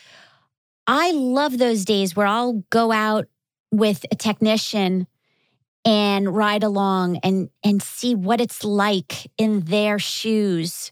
I 0.88 1.12
love 1.12 1.58
those 1.58 1.86
days 1.86 2.16
where 2.16 2.28
I'll 2.28 2.64
go 2.70 2.92
out 2.92 3.26
with 3.72 4.06
a 4.12 4.16
technician 4.16 5.08
and 5.84 6.36
ride 6.36 6.64
along 6.64 7.18
and 7.24 7.50
and 7.64 7.82
see 7.82 8.16
what 8.16 8.42
it's 8.42 8.64
like 8.64 9.30
in 9.38 9.62
their 9.62 10.00
shoes. 10.00 10.92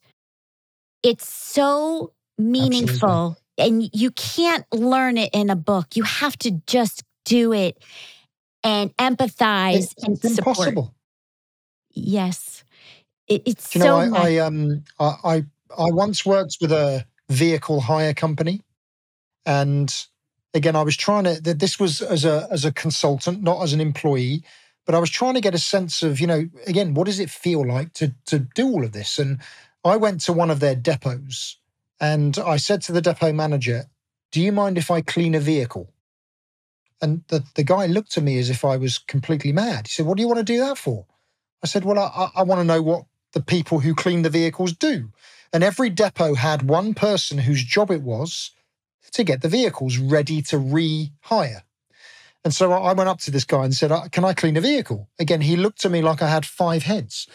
It's 1.03 1.27
so 1.27 2.13
meaningful 2.37 3.37
Absolutely. 3.57 3.83
and 3.83 3.89
you 3.93 4.11
can't 4.11 4.65
learn 4.73 5.17
it 5.17 5.29
in 5.33 5.49
a 5.49 5.55
book. 5.55 5.95
You 5.95 6.03
have 6.03 6.37
to 6.39 6.51
just 6.67 7.03
do 7.25 7.53
it 7.53 7.81
and 8.63 8.95
empathize 8.97 9.75
it's, 9.75 10.03
and 10.03 10.17
it's 10.17 10.35
support. 10.35 10.57
Impossible. 10.57 10.95
Yes. 11.91 12.63
It, 13.27 13.43
it's 13.45 13.73
you 13.73 13.81
so 13.81 13.87
know, 14.05 14.15
I, 14.15 14.35
I 14.35 14.37
um 14.37 14.83
I, 14.99 15.15
I 15.23 15.35
I 15.77 15.91
once 15.91 16.25
worked 16.25 16.57
with 16.61 16.71
a 16.71 17.05
vehicle 17.29 17.81
hire 17.81 18.13
company 18.13 18.61
and 19.45 20.05
again 20.53 20.75
I 20.75 20.83
was 20.83 20.95
trying 20.95 21.23
to 21.23 21.41
this 21.41 21.79
was 21.79 22.01
as 22.01 22.25
a 22.25 22.47
as 22.51 22.65
a 22.65 22.71
consultant, 22.71 23.41
not 23.41 23.63
as 23.63 23.73
an 23.73 23.81
employee, 23.81 24.43
but 24.85 24.95
I 24.95 24.99
was 24.99 25.09
trying 25.09 25.33
to 25.33 25.41
get 25.41 25.55
a 25.55 25.59
sense 25.59 26.03
of, 26.03 26.19
you 26.19 26.27
know, 26.27 26.47
again, 26.67 26.93
what 26.93 27.05
does 27.05 27.19
it 27.19 27.29
feel 27.29 27.65
like 27.65 27.93
to 27.93 28.13
to 28.27 28.39
do 28.39 28.67
all 28.67 28.83
of 28.83 28.91
this? 28.91 29.17
And 29.17 29.39
I 29.83 29.95
went 29.97 30.21
to 30.21 30.33
one 30.33 30.51
of 30.51 30.59
their 30.59 30.75
depots 30.75 31.57
and 31.99 32.37
I 32.37 32.57
said 32.57 32.81
to 32.83 32.91
the 32.91 33.01
depot 33.01 33.33
manager, 33.33 33.85
Do 34.31 34.41
you 34.41 34.51
mind 34.51 34.77
if 34.77 34.91
I 34.91 35.01
clean 35.01 35.35
a 35.35 35.39
vehicle? 35.39 35.91
And 37.01 37.23
the, 37.27 37.43
the 37.55 37.63
guy 37.63 37.85
looked 37.85 38.17
at 38.17 38.23
me 38.23 38.39
as 38.39 38.49
if 38.49 38.63
I 38.63 38.77
was 38.77 38.97
completely 38.97 39.51
mad. 39.51 39.87
He 39.87 39.91
said, 39.91 40.05
What 40.05 40.17
do 40.17 40.21
you 40.21 40.27
want 40.27 40.39
to 40.39 40.43
do 40.43 40.59
that 40.59 40.77
for? 40.77 41.05
I 41.63 41.67
said, 41.67 41.85
Well, 41.85 41.99
I, 41.99 42.29
I 42.35 42.43
want 42.43 42.59
to 42.59 42.65
know 42.65 42.81
what 42.81 43.05
the 43.33 43.41
people 43.41 43.79
who 43.79 43.93
clean 43.93 44.21
the 44.21 44.29
vehicles 44.29 44.73
do. 44.73 45.11
And 45.53 45.63
every 45.63 45.89
depot 45.89 46.35
had 46.35 46.63
one 46.63 46.93
person 46.93 47.37
whose 47.39 47.63
job 47.63 47.91
it 47.91 48.01
was 48.01 48.51
to 49.11 49.23
get 49.23 49.41
the 49.41 49.49
vehicles 49.49 49.97
ready 49.97 50.41
to 50.43 50.57
rehire. 50.57 51.61
And 52.43 52.53
so 52.53 52.71
I 52.71 52.93
went 52.93 53.09
up 53.09 53.19
to 53.21 53.31
this 53.31 53.45
guy 53.45 53.63
and 53.63 53.73
said, 53.73 53.91
uh, 53.91 54.07
Can 54.11 54.25
I 54.25 54.33
clean 54.33 54.57
a 54.57 54.61
vehicle? 54.61 55.09
Again, 55.19 55.41
he 55.41 55.55
looked 55.55 55.85
at 55.85 55.91
me 55.91 56.01
like 56.01 56.21
I 56.21 56.29
had 56.29 56.45
five 56.45 56.83
heads. 56.83 57.27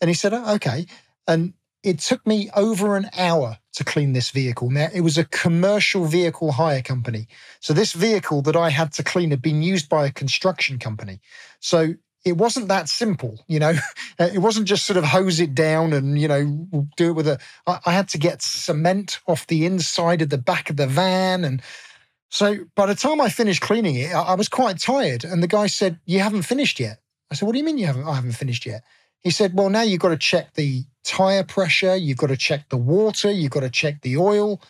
And 0.00 0.08
he 0.08 0.14
said, 0.14 0.32
oh, 0.32 0.54
Okay. 0.54 0.86
And 1.26 1.54
it 1.88 1.98
took 2.00 2.26
me 2.26 2.50
over 2.54 2.96
an 2.96 3.08
hour 3.16 3.58
to 3.72 3.84
clean 3.84 4.12
this 4.12 4.30
vehicle. 4.30 4.70
Now, 4.70 4.88
it 4.92 5.00
was 5.00 5.16
a 5.16 5.24
commercial 5.24 6.04
vehicle 6.04 6.52
hire 6.52 6.82
company. 6.82 7.28
So, 7.60 7.72
this 7.72 7.92
vehicle 7.92 8.42
that 8.42 8.56
I 8.56 8.70
had 8.70 8.92
to 8.94 9.04
clean 9.04 9.30
had 9.30 9.42
been 9.42 9.62
used 9.62 9.88
by 9.88 10.06
a 10.06 10.12
construction 10.12 10.78
company. 10.78 11.20
So, 11.60 11.94
it 12.24 12.36
wasn't 12.36 12.68
that 12.68 12.88
simple, 12.88 13.42
you 13.48 13.58
know. 13.58 13.74
It 14.20 14.40
wasn't 14.40 14.66
just 14.66 14.84
sort 14.84 14.96
of 14.96 15.04
hose 15.04 15.38
it 15.38 15.54
down 15.54 15.92
and 15.92 16.18
you 16.20 16.26
know 16.26 16.66
do 16.96 17.10
it 17.10 17.12
with 17.12 17.28
a. 17.28 17.38
I 17.66 17.92
had 17.92 18.08
to 18.10 18.18
get 18.18 18.42
cement 18.42 19.20
off 19.28 19.46
the 19.46 19.64
inside 19.64 20.22
of 20.22 20.28
the 20.28 20.38
back 20.38 20.70
of 20.70 20.76
the 20.76 20.88
van, 20.88 21.44
and 21.44 21.62
so 22.28 22.66
by 22.74 22.86
the 22.86 22.96
time 22.96 23.20
I 23.20 23.28
finished 23.28 23.62
cleaning 23.62 23.94
it, 23.94 24.12
I 24.12 24.34
was 24.34 24.48
quite 24.48 24.80
tired. 24.80 25.22
And 25.22 25.40
the 25.40 25.46
guy 25.46 25.68
said, 25.68 26.00
"You 26.04 26.18
haven't 26.18 26.42
finished 26.42 26.80
yet." 26.80 26.98
I 27.30 27.36
said, 27.36 27.46
"What 27.46 27.52
do 27.52 27.58
you 27.58 27.64
mean 27.64 27.78
you 27.78 27.86
haven't? 27.86 28.08
I 28.08 28.16
haven't 28.16 28.32
finished 28.32 28.66
yet." 28.66 28.82
He 29.22 29.30
said, 29.30 29.54
"Well, 29.54 29.70
now 29.70 29.82
you've 29.82 30.00
got 30.00 30.10
to 30.10 30.16
check 30.16 30.54
the 30.54 30.84
tire 31.04 31.44
pressure, 31.44 31.96
you've 31.96 32.18
got 32.18 32.28
to 32.28 32.36
check 32.36 32.68
the 32.68 32.76
water, 32.76 33.30
you've 33.30 33.52
got 33.52 33.60
to 33.60 33.70
check 33.70 34.02
the 34.02 34.16
oil." 34.16 34.60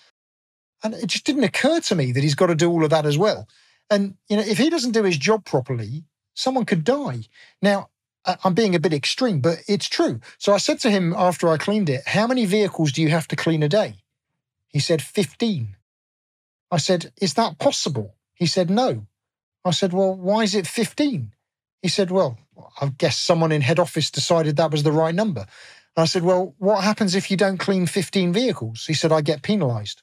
And 0.82 0.94
it 0.94 1.06
just 1.06 1.24
didn't 1.24 1.44
occur 1.44 1.80
to 1.80 1.94
me 1.94 2.12
that 2.12 2.22
he's 2.22 2.36
got 2.36 2.46
to 2.46 2.54
do 2.54 2.70
all 2.70 2.84
of 2.84 2.90
that 2.90 3.06
as 3.06 3.18
well. 3.18 3.48
And 3.90 4.14
you 4.28 4.36
know, 4.36 4.42
if 4.42 4.58
he 4.58 4.70
doesn't 4.70 4.92
do 4.92 5.02
his 5.04 5.18
job 5.18 5.44
properly, 5.44 6.04
someone 6.34 6.64
could 6.64 6.84
die. 6.84 7.24
Now, 7.60 7.88
I'm 8.44 8.54
being 8.54 8.74
a 8.74 8.80
bit 8.80 8.92
extreme, 8.92 9.40
but 9.40 9.58
it's 9.66 9.88
true. 9.88 10.20
So 10.38 10.52
I 10.52 10.58
said 10.58 10.80
to 10.80 10.90
him 10.90 11.14
after 11.16 11.48
I 11.48 11.56
cleaned 11.56 11.88
it, 11.88 12.06
How 12.06 12.26
many 12.26 12.44
vehicles 12.44 12.92
do 12.92 13.02
you 13.02 13.08
have 13.08 13.28
to 13.28 13.36
clean 13.36 13.62
a 13.62 13.68
day? 13.68 13.96
He 14.68 14.80
said, 14.80 15.00
15. 15.00 15.76
I 16.70 16.76
said, 16.76 17.12
Is 17.20 17.34
that 17.34 17.58
possible? 17.58 18.14
He 18.34 18.46
said, 18.46 18.70
No. 18.70 19.06
I 19.64 19.70
said, 19.70 19.92
Well, 19.92 20.14
why 20.14 20.42
is 20.42 20.54
it 20.54 20.66
15? 20.66 21.32
He 21.82 21.88
said, 21.88 22.10
Well, 22.10 22.38
I 22.80 22.88
guess 22.98 23.18
someone 23.18 23.52
in 23.52 23.60
head 23.60 23.78
office 23.78 24.10
decided 24.10 24.56
that 24.56 24.70
was 24.70 24.82
the 24.82 24.92
right 24.92 25.14
number. 25.14 25.40
And 25.40 26.02
I 26.02 26.06
said, 26.06 26.22
Well, 26.22 26.54
what 26.58 26.84
happens 26.84 27.14
if 27.14 27.30
you 27.30 27.36
don't 27.36 27.58
clean 27.58 27.86
15 27.86 28.32
vehicles? 28.32 28.86
He 28.86 28.94
said, 28.94 29.12
I 29.12 29.20
get 29.20 29.42
penalized. 29.42 30.02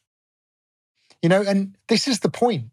You 1.21 1.29
know, 1.29 1.41
and 1.41 1.77
this 1.87 2.07
is 2.07 2.19
the 2.19 2.29
point. 2.29 2.65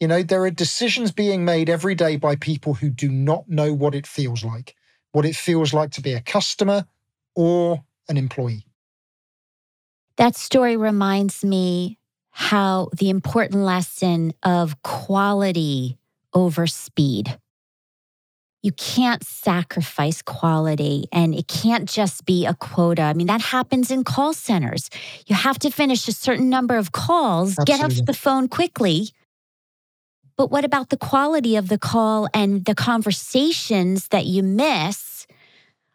You 0.00 0.08
know, 0.08 0.22
there 0.22 0.44
are 0.44 0.50
decisions 0.50 1.12
being 1.12 1.44
made 1.44 1.70
every 1.70 1.94
day 1.94 2.16
by 2.16 2.36
people 2.36 2.74
who 2.74 2.90
do 2.90 3.08
not 3.08 3.48
know 3.48 3.72
what 3.72 3.94
it 3.94 4.06
feels 4.06 4.44
like, 4.44 4.74
what 5.12 5.24
it 5.24 5.36
feels 5.36 5.72
like 5.72 5.92
to 5.92 6.02
be 6.02 6.12
a 6.12 6.20
customer 6.20 6.84
or 7.34 7.82
an 8.08 8.16
employee. 8.16 8.66
That 10.16 10.36
story 10.36 10.76
reminds 10.76 11.44
me 11.44 11.98
how 12.30 12.90
the 12.96 13.10
important 13.10 13.62
lesson 13.62 14.34
of 14.42 14.82
quality 14.82 15.98
over 16.32 16.66
speed. 16.66 17.38
You 18.64 18.72
can't 18.72 19.22
sacrifice 19.22 20.22
quality 20.22 21.04
and 21.12 21.34
it 21.34 21.48
can't 21.48 21.86
just 21.86 22.24
be 22.24 22.46
a 22.46 22.54
quota. 22.54 23.02
I 23.02 23.12
mean, 23.12 23.26
that 23.26 23.42
happens 23.42 23.90
in 23.90 24.04
call 24.04 24.32
centers. 24.32 24.88
You 25.26 25.36
have 25.36 25.58
to 25.60 25.70
finish 25.70 26.08
a 26.08 26.12
certain 26.12 26.48
number 26.48 26.76
of 26.76 26.90
calls, 26.90 27.58
Absolutely. 27.58 27.88
get 27.88 28.00
off 28.00 28.06
the 28.06 28.14
phone 28.14 28.48
quickly, 28.48 29.10
but 30.36 30.50
what 30.50 30.64
about 30.64 30.90
the 30.90 30.96
quality 30.96 31.56
of 31.56 31.68
the 31.68 31.78
call 31.78 32.28
and 32.34 32.64
the 32.64 32.74
conversations 32.74 34.08
that 34.08 34.26
you 34.26 34.42
miss? 34.42 35.26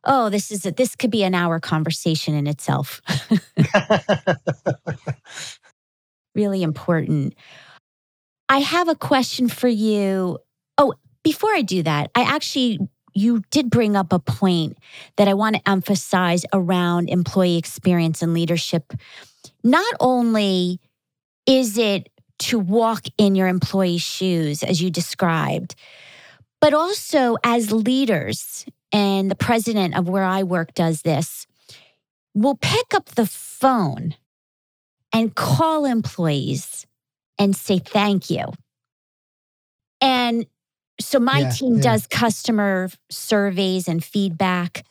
Oh, 0.06 0.30
this 0.30 0.50
is 0.50 0.66
a, 0.66 0.72
this 0.72 0.96
could 0.96 1.12
be 1.12 1.24
an 1.24 1.36
hour 1.36 1.60
conversation 1.60 2.34
in 2.34 2.48
itself. 2.48 3.02
really 6.36 6.64
important. 6.64 7.36
I 8.48 8.60
have 8.60 8.88
a 8.88 8.96
question 8.96 9.50
for 9.50 9.68
you. 9.68 10.40
Oh, 10.78 10.94
before 11.24 11.52
I 11.52 11.62
do 11.62 11.84
that, 11.84 12.12
I 12.16 12.22
actually 12.24 12.80
you 13.14 13.42
did 13.50 13.70
bring 13.70 13.96
up 13.96 14.14
a 14.14 14.20
point 14.20 14.78
that 15.18 15.28
I 15.28 15.34
want 15.34 15.56
to 15.56 15.70
emphasize 15.70 16.46
around 16.54 17.10
employee 17.10 17.58
experience 17.58 18.22
and 18.22 18.34
leadership. 18.34 18.94
Not 19.64 19.94
only 20.00 20.80
is 21.46 21.78
it 21.78 22.10
to 22.40 22.60
walk 22.60 23.06
in 23.18 23.36
your 23.36 23.48
employee's 23.48 24.02
shoes, 24.02 24.64
as 24.64 24.82
you 24.82 24.90
described. 24.90 25.76
But 26.62 26.74
also, 26.74 27.38
as 27.44 27.72
leaders, 27.72 28.66
and 28.92 29.30
the 29.30 29.36
president 29.36 29.96
of 29.96 30.10
where 30.10 30.24
I 30.24 30.44
work 30.44 30.74
does 30.74 31.02
this, 31.04 31.46
will 32.34 32.56
pick 32.56 32.94
up 32.94 33.06
the 33.06 33.26
phone 33.26 34.16
and 35.14 35.36
call 35.36 35.86
employees 35.86 36.86
and 37.38 37.56
say 37.56 37.80
thank 37.80 38.30
you. 38.30 38.46
And 40.02 40.46
so 41.00 41.20
my 41.20 41.40
yeah, 41.40 41.50
team 41.50 41.76
yeah. 41.76 41.82
does 41.82 42.08
customer 42.08 42.90
surveys 43.10 43.88
and 43.88 44.04
feedback. 44.04 44.86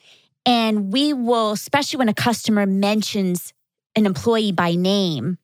And 0.47 0.93
we 0.93 1.13
will, 1.13 1.53
especially 1.53 1.99
when 1.99 2.09
a 2.09 2.15
customer 2.15 2.65
mentions 2.67 3.53
an 3.95 4.07
employee 4.07 4.53
by 4.53 4.75
name, 4.75 5.39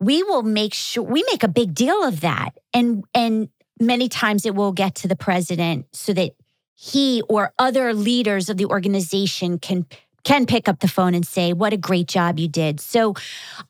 we 0.00 0.22
will 0.22 0.42
make 0.42 0.74
sure 0.74 1.02
we 1.02 1.24
make 1.30 1.42
a 1.42 1.48
big 1.48 1.74
deal 1.74 2.02
of 2.04 2.20
that. 2.20 2.50
And 2.74 3.04
and 3.14 3.48
many 3.80 4.08
times 4.08 4.44
it 4.44 4.54
will 4.54 4.72
get 4.72 4.96
to 4.96 5.08
the 5.08 5.16
president 5.16 5.86
so 5.92 6.12
that 6.12 6.32
he 6.74 7.22
or 7.28 7.52
other 7.58 7.94
leaders 7.94 8.48
of 8.48 8.56
the 8.56 8.66
organization 8.66 9.58
can 9.58 9.86
can 10.24 10.46
pick 10.46 10.68
up 10.68 10.80
the 10.80 10.88
phone 10.88 11.14
and 11.14 11.26
say 11.26 11.52
what 11.52 11.72
a 11.72 11.76
great 11.76 12.06
job 12.06 12.38
you 12.38 12.48
did. 12.48 12.80
So 12.80 13.14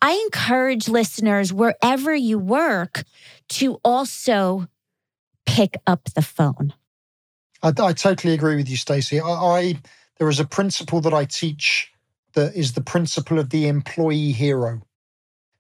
I 0.01 0.13
encourage 0.13 0.89
listeners 0.89 1.53
wherever 1.53 2.15
you 2.15 2.39
work 2.39 3.05
to 3.51 3.75
also 3.85 4.67
pick 5.49 5.77
up 5.87 6.05
the 6.15 6.23
phone. 6.23 6.75
I, 7.63 7.73
I 7.79 7.93
totally 7.93 8.35
agree 8.35 8.57
with 8.57 8.69
you, 8.69 8.77
Stacy. 8.77 9.21
I, 9.21 9.29
I 9.29 9.81
there 10.19 10.29
is 10.29 10.41
a 10.41 10.45
principle 10.45 11.01
that 11.01 11.15
I 11.15 11.25
teach 11.25 11.91
that 12.35 12.55
is 12.55 12.73
the 12.73 12.83
principle 12.83 13.39
of 13.39 13.51
the 13.51 13.67
employee 13.67 14.33
hero 14.33 14.83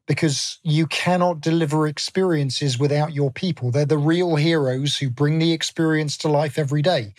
because 0.07 0.59
you 0.63 0.87
cannot 0.87 1.41
deliver 1.41 1.87
experiences 1.87 2.79
without 2.79 3.13
your 3.13 3.31
people. 3.31 3.71
They're 3.71 3.85
the 3.85 3.99
real 3.99 4.37
heroes 4.37 4.97
who 4.97 5.11
bring 5.11 5.39
the 5.39 5.53
experience 5.53 6.17
to 6.19 6.29
life 6.29 6.59
every 6.59 6.83
day. 6.83 7.15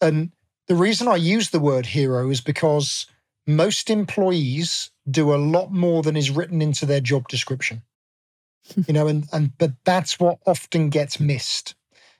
And 0.00 0.30
the 0.66 0.74
reason 0.74 1.08
I 1.08 1.16
use 1.16 1.50
the 1.50 1.60
word 1.60 1.86
hero 1.86 2.30
is 2.30 2.40
because 2.40 3.06
most 3.46 3.90
employees 3.90 4.90
do 5.10 5.34
a 5.34 5.36
lot 5.36 5.72
more 5.72 6.02
than 6.02 6.16
is 6.16 6.30
written 6.30 6.60
into 6.60 6.84
their 6.84 7.00
job 7.00 7.28
description. 7.28 7.82
you 8.86 8.92
know, 8.92 9.06
and 9.06 9.26
and 9.32 9.56
but 9.58 9.72
that's 9.84 10.20
what 10.20 10.38
often 10.46 10.90
gets 10.90 11.18
missed. 11.18 11.74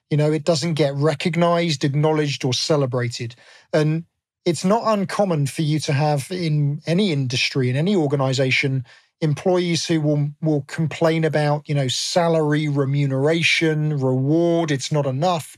You 0.09 0.17
know, 0.17 0.31
it 0.31 0.43
doesn't 0.43 0.73
get 0.73 0.95
recognized, 0.95 1.83
acknowledged, 1.83 2.43
or 2.43 2.53
celebrated. 2.53 3.35
And 3.73 4.05
it's 4.45 4.65
not 4.65 4.83
uncommon 4.85 5.47
for 5.47 5.61
you 5.61 5.79
to 5.81 5.93
have 5.93 6.31
in 6.31 6.81
any 6.87 7.11
industry, 7.11 7.69
in 7.69 7.75
any 7.75 7.95
organization, 7.95 8.85
employees 9.21 9.85
who 9.85 10.01
will 10.01 10.29
will 10.41 10.61
complain 10.67 11.25
about 11.25 11.67
you 11.67 11.75
know 11.75 11.87
salary 11.87 12.67
remuneration 12.67 13.99
reward 13.99 14.71
it's 14.71 14.91
not 14.91 15.05
enough. 15.05 15.57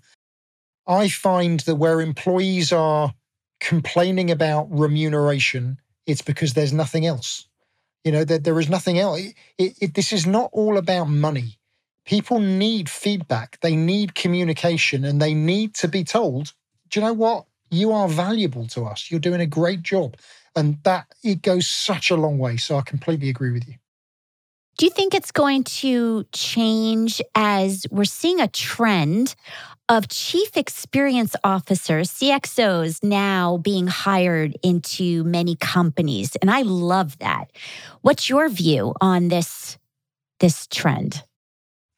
I 0.87 1.09
find 1.09 1.59
that 1.61 1.75
where 1.75 2.01
employees 2.01 2.73
are 2.73 3.13
complaining 3.59 4.31
about 4.31 4.67
remuneration 4.71 5.77
it's 6.07 6.23
because 6.23 6.53
there's 6.53 6.73
nothing 6.73 7.05
else. 7.05 7.47
You 8.03 8.11
know 8.11 8.19
that 8.25 8.27
there, 8.27 8.39
there 8.39 8.59
is 8.59 8.69
nothing 8.69 8.97
else 8.97 9.21
it, 9.59 9.75
it, 9.79 9.93
this 9.93 10.11
is 10.11 10.25
not 10.25 10.49
all 10.53 10.77
about 10.77 11.05
money 11.05 11.59
people 12.05 12.39
need 12.39 12.89
feedback 12.89 13.59
they 13.61 13.75
need 13.75 14.15
communication 14.15 15.03
and 15.03 15.21
they 15.21 15.33
need 15.33 15.73
to 15.73 15.87
be 15.87 16.03
told 16.03 16.53
do 16.89 16.99
you 16.99 17.05
know 17.05 17.13
what 17.13 17.45
you 17.69 17.91
are 17.91 18.09
valuable 18.09 18.67
to 18.67 18.85
us 18.85 19.09
you're 19.09 19.19
doing 19.19 19.41
a 19.41 19.45
great 19.45 19.81
job 19.81 20.15
and 20.55 20.77
that 20.83 21.07
it 21.23 21.41
goes 21.41 21.67
such 21.67 22.11
a 22.11 22.15
long 22.15 22.37
way. 22.37 22.57
So 22.57 22.77
I 22.77 22.81
completely 22.81 23.29
agree 23.29 23.51
with 23.51 23.67
you. 23.67 23.75
Do 24.77 24.85
you 24.85 24.91
think 24.91 25.13
it's 25.13 25.31
going 25.31 25.63
to 25.63 26.25
change 26.31 27.21
as 27.35 27.85
we're 27.91 28.05
seeing 28.05 28.39
a 28.39 28.47
trend 28.47 29.35
of 29.89 30.07
chief 30.07 30.55
experience 30.55 31.35
officers, 31.43 32.09
CXOs, 32.11 33.03
now 33.03 33.57
being 33.57 33.87
hired 33.87 34.57
into 34.63 35.23
many 35.25 35.55
companies? 35.55 36.35
And 36.37 36.49
I 36.49 36.61
love 36.61 37.19
that. 37.19 37.51
What's 38.01 38.29
your 38.29 38.49
view 38.49 38.93
on 39.01 39.27
this, 39.27 39.77
this 40.39 40.67
trend? 40.67 41.23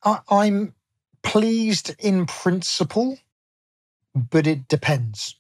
I'm 0.04 0.74
pleased 1.22 1.96
in 2.00 2.26
principle, 2.26 3.18
but 4.14 4.46
it 4.48 4.68
depends. 4.68 5.36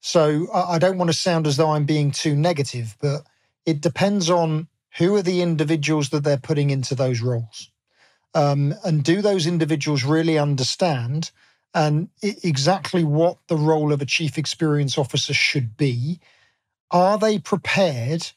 So 0.00 0.48
I 0.52 0.78
don't 0.78 0.98
want 0.98 1.10
to 1.10 1.16
sound 1.16 1.46
as 1.46 1.56
though 1.56 1.70
I'm 1.70 1.84
being 1.84 2.10
too 2.10 2.34
negative, 2.34 2.96
but 3.00 3.22
it 3.64 3.80
depends 3.80 4.28
on 4.28 4.66
who 4.98 5.14
are 5.14 5.22
the 5.22 5.40
individuals 5.40 6.10
that 6.10 6.24
they're 6.24 6.36
putting 6.36 6.70
into 6.70 6.94
those 6.94 7.20
roles. 7.20 7.70
Um, 8.34 8.74
and 8.84 9.04
do 9.04 9.22
those 9.22 9.46
individuals 9.46 10.04
really 10.04 10.38
understand 10.38 11.30
and 11.74 12.08
exactly 12.22 13.04
what 13.04 13.38
the 13.48 13.56
role 13.56 13.92
of 13.92 14.02
a 14.02 14.06
chief 14.06 14.36
experience 14.36 14.98
officer 14.98 15.32
should 15.32 15.76
be? 15.76 16.20
Are 16.90 17.18
they 17.18 17.38
prepared 17.38 18.32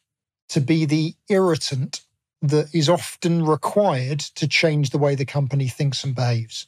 to 0.49 0.61
be 0.61 0.85
the 0.85 1.15
irritant 1.29 2.04
that 2.41 2.73
is 2.73 2.89
often 2.89 3.45
required 3.45 4.19
to 4.19 4.47
change 4.47 4.89
the 4.89 4.97
way 4.97 5.15
the 5.15 5.25
company 5.25 5.67
thinks 5.67 6.03
and 6.03 6.15
behaves? 6.15 6.67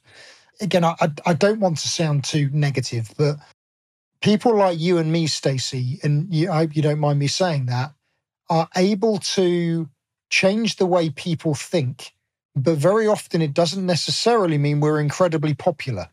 Again, 0.60 0.84
I, 0.84 0.96
I 1.26 1.34
don't 1.34 1.60
want 1.60 1.78
to 1.80 1.88
sound 1.88 2.24
too 2.24 2.50
negative, 2.52 3.12
but 3.18 3.38
people 4.22 4.56
like 4.56 4.80
you 4.80 4.98
and 4.98 5.12
me, 5.12 5.28
Stacy, 5.28 6.00
and 6.04 6.34
you, 6.34 6.52
I 6.52 6.58
hope 6.58 6.76
you 6.76 6.82
don't 6.82 7.00
mind 7.00 7.20
me 7.20 7.28
saying 7.28 7.68
that, 7.68 7.94
are 8.50 8.70
able 8.76 9.20
to 9.20 9.90
change 10.30 10.78
the 10.78 10.86
way 10.86 11.10
people 11.10 11.54
think. 11.54 12.14
But 12.56 12.78
very 12.78 13.08
often 13.08 13.42
it 13.42 13.54
doesn't 13.54 13.86
necessarily 13.86 14.58
mean 14.58 14.80
we're 14.80 15.00
incredibly 15.00 15.54
popular, 15.54 16.10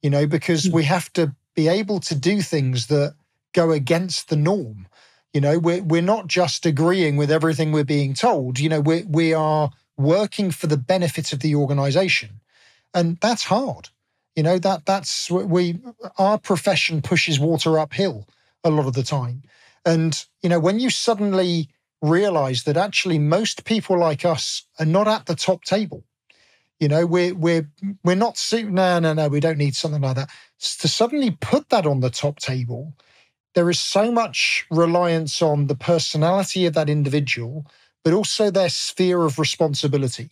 you 0.00 0.10
know, 0.10 0.26
because 0.26 0.66
hmm. 0.66 0.74
we 0.74 0.84
have 0.84 1.12
to 1.14 1.34
be 1.54 1.68
able 1.68 2.00
to 2.00 2.14
do 2.14 2.40
things 2.40 2.86
that 2.86 3.14
go 3.52 3.72
against 3.72 4.28
the 4.28 4.36
norm. 4.36 4.86
You 5.32 5.40
know, 5.40 5.58
we're, 5.58 5.82
we're 5.82 6.02
not 6.02 6.26
just 6.26 6.66
agreeing 6.66 7.16
with 7.16 7.30
everything 7.30 7.72
we're 7.72 7.84
being 7.84 8.14
told, 8.14 8.58
you 8.58 8.68
know, 8.68 8.80
we, 8.80 9.02
we 9.04 9.32
are 9.32 9.70
working 9.96 10.50
for 10.50 10.66
the 10.66 10.76
benefit 10.76 11.32
of 11.32 11.40
the 11.40 11.54
organization. 11.54 12.40
And 12.92 13.18
that's 13.20 13.44
hard. 13.44 13.88
You 14.36 14.42
know 14.42 14.58
that 14.58 14.86
that's 14.86 15.30
we 15.30 15.78
our 16.18 16.38
profession 16.38 17.02
pushes 17.02 17.38
water 17.38 17.78
uphill 17.78 18.26
a 18.64 18.70
lot 18.70 18.86
of 18.86 18.94
the 18.94 19.02
time, 19.02 19.42
and 19.84 20.24
you 20.42 20.48
know 20.48 20.58
when 20.58 20.80
you 20.80 20.88
suddenly 20.88 21.68
realize 22.00 22.64
that 22.64 22.76
actually 22.76 23.18
most 23.18 23.64
people 23.64 23.98
like 23.98 24.24
us 24.24 24.64
are 24.80 24.86
not 24.86 25.06
at 25.06 25.26
the 25.26 25.34
top 25.34 25.64
table. 25.64 26.04
You 26.80 26.88
know, 26.88 27.04
we're 27.04 27.34
we're 27.34 27.70
we're 28.02 28.16
not 28.16 28.42
no 28.52 28.98
no 28.98 29.12
no 29.12 29.28
we 29.28 29.38
don't 29.38 29.58
need 29.58 29.76
something 29.76 30.00
like 30.00 30.16
that. 30.16 30.30
To 30.58 30.88
suddenly 30.88 31.30
put 31.30 31.68
that 31.68 31.86
on 31.86 32.00
the 32.00 32.10
top 32.10 32.38
table, 32.38 32.94
there 33.54 33.70
is 33.70 33.78
so 33.78 34.10
much 34.10 34.66
reliance 34.70 35.42
on 35.42 35.66
the 35.66 35.74
personality 35.74 36.66
of 36.66 36.74
that 36.74 36.88
individual, 36.88 37.66
but 38.04 38.12
also 38.12 38.50
their 38.50 38.68
sphere 38.68 39.22
of 39.22 39.38
responsibility. 39.38 40.30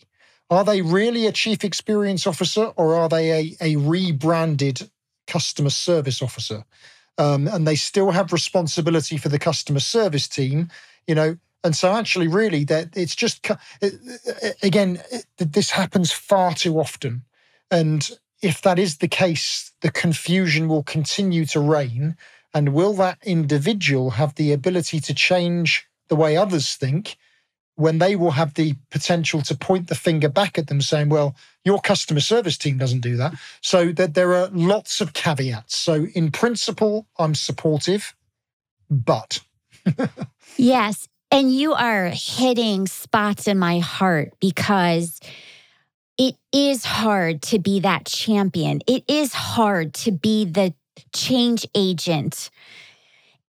Are 0.49 0.65
they 0.65 0.81
really 0.81 1.27
a 1.27 1.31
chief 1.31 1.63
experience 1.63 2.27
officer 2.27 2.65
or 2.75 2.95
are 2.95 3.07
they 3.07 3.31
a, 3.31 3.55
a 3.61 3.75
rebranded 3.77 4.89
customer 5.27 5.69
service 5.69 6.21
officer? 6.21 6.65
Um, 7.17 7.47
and 7.47 7.67
they 7.67 7.75
still 7.75 8.11
have 8.11 8.33
responsibility 8.33 9.17
for 9.17 9.29
the 9.29 9.39
customer 9.39 9.79
service 9.79 10.27
team, 10.27 10.69
you 11.07 11.15
know. 11.15 11.37
And 11.63 11.75
so, 11.75 11.93
actually, 11.93 12.27
really, 12.27 12.63
that 12.65 12.97
it's 12.97 13.15
just 13.15 13.49
uh, 13.49 13.55
uh, 13.83 13.87
uh, 13.87 14.49
again, 14.63 14.99
this 15.37 15.69
happens 15.69 16.11
far 16.11 16.55
too 16.55 16.79
often. 16.79 17.21
And 17.69 18.09
if 18.41 18.63
that 18.63 18.79
is 18.79 18.97
the 18.97 19.07
case, 19.07 19.71
the 19.81 19.91
confusion 19.91 20.67
will 20.67 20.83
continue 20.83 21.45
to 21.45 21.59
reign. 21.59 22.17
And 22.53 22.73
will 22.73 22.93
that 22.93 23.17
individual 23.23 24.11
have 24.11 24.35
the 24.35 24.51
ability 24.51 24.99
to 25.01 25.13
change 25.13 25.87
the 26.09 26.15
way 26.15 26.35
others 26.35 26.75
think 26.75 27.17
when 27.75 27.99
they 27.99 28.15
will 28.15 28.31
have 28.31 28.53
the 28.53 28.75
potential 28.89 29.41
to 29.41 29.55
point 29.55 29.87
the 29.87 29.95
finger 29.95 30.29
back 30.29 30.57
at 30.57 30.67
them 30.67 30.81
saying, 30.81 31.09
well, 31.09 31.35
your 31.63 31.79
customer 31.79 32.19
service 32.19 32.57
team 32.57 32.77
doesn't 32.77 32.99
do 32.99 33.15
that. 33.17 33.33
So 33.61 33.91
that 33.93 34.13
there 34.13 34.33
are 34.35 34.49
lots 34.49 35.01
of 35.01 35.13
caveats. 35.13 35.75
So 35.75 36.05
in 36.13 36.31
principle, 36.31 37.07
I'm 37.17 37.33
supportive, 37.33 38.13
but. 38.89 39.39
yes. 40.57 41.07
And 41.31 41.55
you 41.55 41.73
are 41.73 42.09
hitting 42.09 42.87
spots 42.87 43.47
in 43.47 43.57
my 43.57 43.79
heart 43.79 44.33
because 44.41 45.19
it 46.17 46.35
is 46.51 46.83
hard 46.83 47.41
to 47.43 47.57
be 47.57 47.79
that 47.79 48.05
champion. 48.05 48.81
It 48.85 49.05
is 49.07 49.33
hard 49.33 49.93
to 49.95 50.11
be 50.11 50.45
the 50.45 50.73
change 51.13 51.65
agent. 51.75 52.49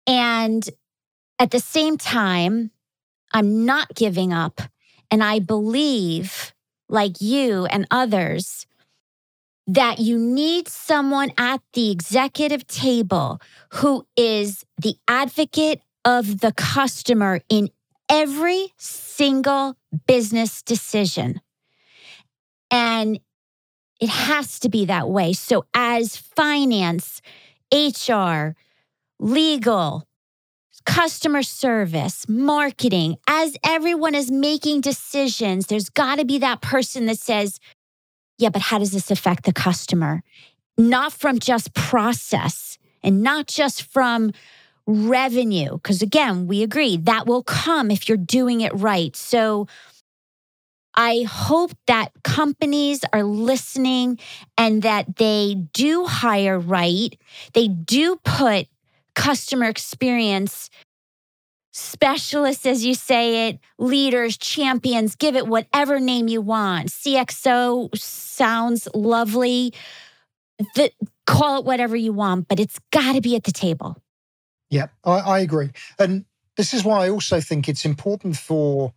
And 0.05 0.67
at 1.39 1.51
the 1.51 1.59
same 1.59 1.97
time, 1.97 2.71
I'm 3.33 3.65
not 3.65 3.93
giving 3.95 4.33
up. 4.33 4.61
And 5.11 5.23
I 5.23 5.39
believe, 5.39 6.53
like 6.89 7.21
you 7.21 7.65
and 7.65 7.85
others, 7.91 8.65
that 9.67 9.99
you 9.99 10.17
need 10.17 10.67
someone 10.67 11.31
at 11.37 11.61
the 11.73 11.91
executive 11.91 12.65
table 12.67 13.41
who 13.73 14.07
is 14.15 14.63
the 14.81 14.95
advocate 15.07 15.81
of 16.05 16.39
the 16.39 16.53
customer 16.53 17.41
in 17.49 17.69
every 18.09 18.73
single 18.77 19.75
business 20.07 20.61
decision. 20.61 21.41
And 22.71 23.19
it 23.99 24.09
has 24.09 24.59
to 24.59 24.69
be 24.69 24.85
that 24.85 25.09
way. 25.09 25.33
So, 25.33 25.65
as 25.73 26.17
finance, 26.17 27.21
HR, 27.71 28.55
legal, 29.19 30.07
customer 30.85 31.43
service, 31.43 32.27
marketing, 32.29 33.17
as 33.27 33.57
everyone 33.63 34.15
is 34.15 34.31
making 34.31 34.81
decisions, 34.81 35.67
there's 35.67 35.89
got 35.89 36.17
to 36.17 36.25
be 36.25 36.37
that 36.39 36.61
person 36.61 37.05
that 37.07 37.19
says, 37.19 37.59
yeah, 38.37 38.49
but 38.49 38.61
how 38.61 38.79
does 38.79 38.91
this 38.91 39.11
affect 39.11 39.43
the 39.45 39.53
customer? 39.53 40.21
Not 40.77 41.11
from 41.11 41.39
just 41.39 41.73
process 41.73 42.77
and 43.03 43.21
not 43.21 43.47
just 43.47 43.83
from 43.83 44.31
revenue, 44.85 45.73
because 45.73 46.01
again, 46.01 46.47
we 46.47 46.63
agree 46.63 46.97
that 46.97 47.27
will 47.27 47.43
come 47.43 47.91
if 47.91 48.07
you're 48.07 48.17
doing 48.17 48.61
it 48.61 48.71
right. 48.73 49.15
So 49.15 49.67
I 50.97 51.27
hope 51.29 51.71
that 51.85 52.11
companies 52.23 53.05
are 53.13 53.23
listening 53.23 54.17
and 54.57 54.81
that 54.81 55.17
they 55.17 55.55
do 55.71 56.05
hire 56.05 56.57
right. 56.57 57.15
They 57.53 57.67
do 57.67 58.15
put 58.23 58.67
customer 59.13 59.65
experience 59.65 60.71
specialists, 61.71 62.65
as 62.65 62.83
you 62.83 62.95
say 62.95 63.49
it, 63.49 63.59
leaders, 63.77 64.35
champions, 64.37 65.15
give 65.15 65.35
it 65.35 65.47
whatever 65.47 65.99
name 65.99 66.27
you 66.27 66.41
want. 66.41 66.89
CXO 66.89 67.95
sounds 67.95 68.87
lovely. 68.95 69.73
The, 70.73 70.91
call 71.27 71.59
it 71.59 71.65
whatever 71.65 71.95
you 71.95 72.13
want, 72.13 72.47
but 72.47 72.59
it's 72.59 72.79
got 72.91 73.13
to 73.13 73.21
be 73.21 73.35
at 73.35 73.43
the 73.43 73.51
table. 73.51 73.95
Yeah, 74.71 74.87
I, 75.03 75.19
I 75.19 75.39
agree. 75.39 75.69
And 75.99 76.25
this 76.55 76.73
is 76.73 76.83
why 76.83 77.05
I 77.05 77.09
also 77.11 77.39
think 77.39 77.69
it's 77.69 77.85
important 77.85 78.37
for 78.37 78.91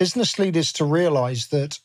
business 0.00 0.40
leaders 0.40 0.72
to 0.72 0.84
realize 0.84 1.48
that 1.48 1.78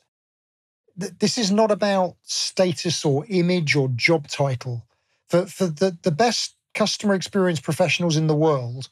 th- 1.00 1.14
this 1.20 1.38
is 1.38 1.52
not 1.52 1.70
about 1.70 2.16
status 2.24 3.06
or 3.06 3.26
image 3.30 3.76
or 3.76 3.90
job 3.90 4.28
title. 4.28 4.88
For, 5.30 5.46
for 5.46 5.68
the, 5.68 5.98
the 6.02 6.12
best 6.12 6.56
customer 6.74 7.14
experience 7.14 7.60
professionals 7.60 8.18
in 8.18 8.28
the 8.28 8.36
world, 8.36 8.90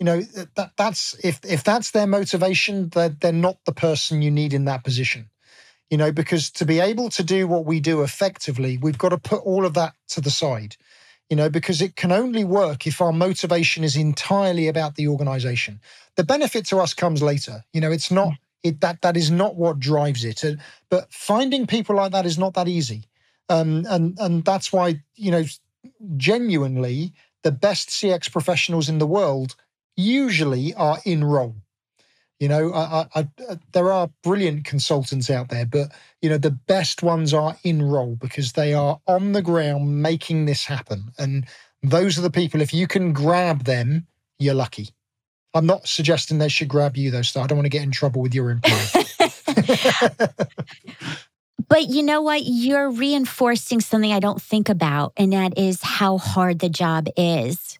you 0.00 0.06
know 0.06 0.22
that 0.56 0.72
that's 0.76 1.14
if 1.24 1.40
if 1.44 1.62
that's 1.62 1.92
their 1.92 2.08
motivation, 2.08 2.88
they're, 2.88 3.10
they're 3.10 3.32
not 3.32 3.58
the 3.66 3.72
person 3.72 4.22
you 4.22 4.30
need 4.32 4.52
in 4.52 4.64
that 4.64 4.82
position 4.82 5.30
you 5.90 5.98
know, 5.98 6.12
because 6.12 6.50
to 6.50 6.64
be 6.64 6.80
able 6.80 7.08
to 7.10 7.22
do 7.22 7.46
what 7.46 7.66
we 7.66 7.80
do 7.80 8.02
effectively, 8.02 8.78
we've 8.78 8.98
got 8.98 9.10
to 9.10 9.18
put 9.18 9.42
all 9.44 9.64
of 9.64 9.74
that 9.74 9.94
to 10.08 10.20
the 10.20 10.30
side, 10.30 10.76
you 11.30 11.36
know, 11.36 11.48
because 11.48 11.80
it 11.82 11.96
can 11.96 12.12
only 12.12 12.44
work 12.44 12.86
if 12.86 13.00
our 13.00 13.12
motivation 13.12 13.84
is 13.84 13.96
entirely 13.96 14.68
about 14.68 14.96
the 14.96 15.08
organization. 15.08 15.80
The 16.16 16.24
benefit 16.24 16.66
to 16.66 16.78
us 16.78 16.94
comes 16.94 17.22
later. 17.22 17.64
You 17.72 17.80
know, 17.80 17.92
it's 17.92 18.10
not 18.10 18.30
mm. 18.30 18.38
It 18.64 18.80
that 18.80 19.02
that 19.02 19.16
is 19.16 19.30
not 19.30 19.54
what 19.54 19.78
drives 19.78 20.24
it. 20.24 20.42
but 20.90 21.12
finding 21.12 21.66
people 21.66 21.96
like 21.96 22.12
that 22.12 22.26
is 22.26 22.38
not 22.38 22.54
that 22.54 22.66
easy. 22.66 23.04
Um, 23.48 23.86
and 23.88 24.18
and 24.18 24.44
that's 24.44 24.72
why, 24.72 25.02
you 25.14 25.30
know, 25.30 25.44
genuinely 26.16 27.12
the 27.42 27.52
best 27.52 27.90
CX 27.90 28.32
professionals 28.32 28.88
in 28.88 28.98
the 28.98 29.06
world 29.06 29.54
usually 29.96 30.74
are 30.74 30.98
in 31.04 31.22
role 31.22 31.54
you 32.40 32.48
know, 32.48 32.72
I, 32.72 33.06
I, 33.14 33.28
I, 33.48 33.58
there 33.72 33.92
are 33.92 34.10
brilliant 34.22 34.64
consultants 34.64 35.30
out 35.30 35.48
there, 35.48 35.64
but 35.64 35.92
you 36.20 36.28
know, 36.28 36.38
the 36.38 36.50
best 36.50 37.02
ones 37.02 37.32
are 37.32 37.56
in 37.62 37.82
role 37.82 38.16
because 38.16 38.52
they 38.52 38.74
are 38.74 39.00
on 39.06 39.32
the 39.32 39.42
ground 39.42 40.02
making 40.02 40.44
this 40.44 40.64
happen. 40.64 41.12
And 41.18 41.46
those 41.82 42.18
are 42.18 42.22
the 42.22 42.30
people. 42.30 42.60
If 42.60 42.74
you 42.74 42.86
can 42.86 43.12
grab 43.12 43.64
them, 43.64 44.06
you're 44.38 44.54
lucky. 44.54 44.90
I'm 45.54 45.66
not 45.66 45.86
suggesting 45.86 46.38
they 46.38 46.48
should 46.48 46.68
grab 46.68 46.96
you 46.96 47.10
though, 47.10 47.22
so 47.22 47.40
I 47.40 47.46
don't 47.46 47.58
want 47.58 47.66
to 47.66 47.70
get 47.70 47.82
in 47.82 47.92
trouble 47.92 48.20
with 48.20 48.34
your 48.34 48.50
employer. 48.50 49.04
but 51.68 51.88
you 51.88 52.02
know 52.02 52.22
what? 52.22 52.42
You're 52.44 52.90
reinforcing 52.90 53.80
something 53.80 54.12
I 54.12 54.20
don't 54.20 54.42
think 54.42 54.68
about, 54.68 55.12
and 55.16 55.32
that 55.32 55.56
is 55.56 55.80
how 55.82 56.18
hard 56.18 56.58
the 56.58 56.68
job 56.68 57.06
is. 57.16 57.78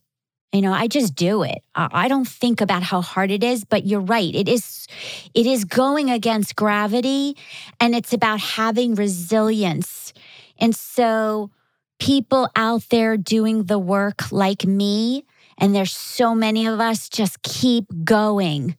You 0.53 0.63
know, 0.63 0.73
I 0.73 0.87
just 0.87 1.17
do 1.17 1.43
it. 1.43 1.65
I 1.75 2.07
don't 2.07 2.29
think 2.29 2.61
about 2.61 2.85
how 2.85 3.01
hard 3.01 3.33
it 3.33 3.43
is, 3.43 3.65
but 3.65 3.87
you're 3.87 3.99
right. 3.99 4.33
It 4.33 4.49
is 4.49 4.87
it 5.35 5.47
is 5.47 5.65
going 5.65 6.11
against 6.11 6.55
gravity 6.55 7.37
and 7.81 7.93
it's 7.93 8.13
about 8.13 8.39
having 8.39 8.95
resilience. 8.95 10.13
And 10.59 10.77
so 10.77 11.51
people 11.99 12.49
out 12.55 12.89
there 12.91 13.17
doing 13.17 13.65
the 13.65 13.81
work 13.81 14.31
like 14.31 14.65
me 14.65 15.25
and 15.59 15.75
there's 15.75 15.93
so 15.93 16.35
many 16.35 16.67
of 16.67 16.81
us 16.81 17.09
just 17.09 17.43
keep 17.43 17.87
going. 18.05 18.77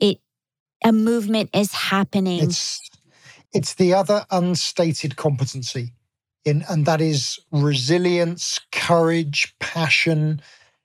It 0.00 0.18
a 0.84 0.92
movement 0.92 1.50
is 1.54 1.72
happening. 1.72 2.42
It's 2.42 2.80
it's 3.52 3.74
the 3.74 3.94
other 3.94 4.24
unstated 4.30 5.16
competency 5.16 5.92
in 6.44 6.64
and 6.68 6.86
that 6.86 7.00
is 7.00 7.38
resilience, 7.52 8.60
courage, 8.72 9.54
passion, 9.60 10.40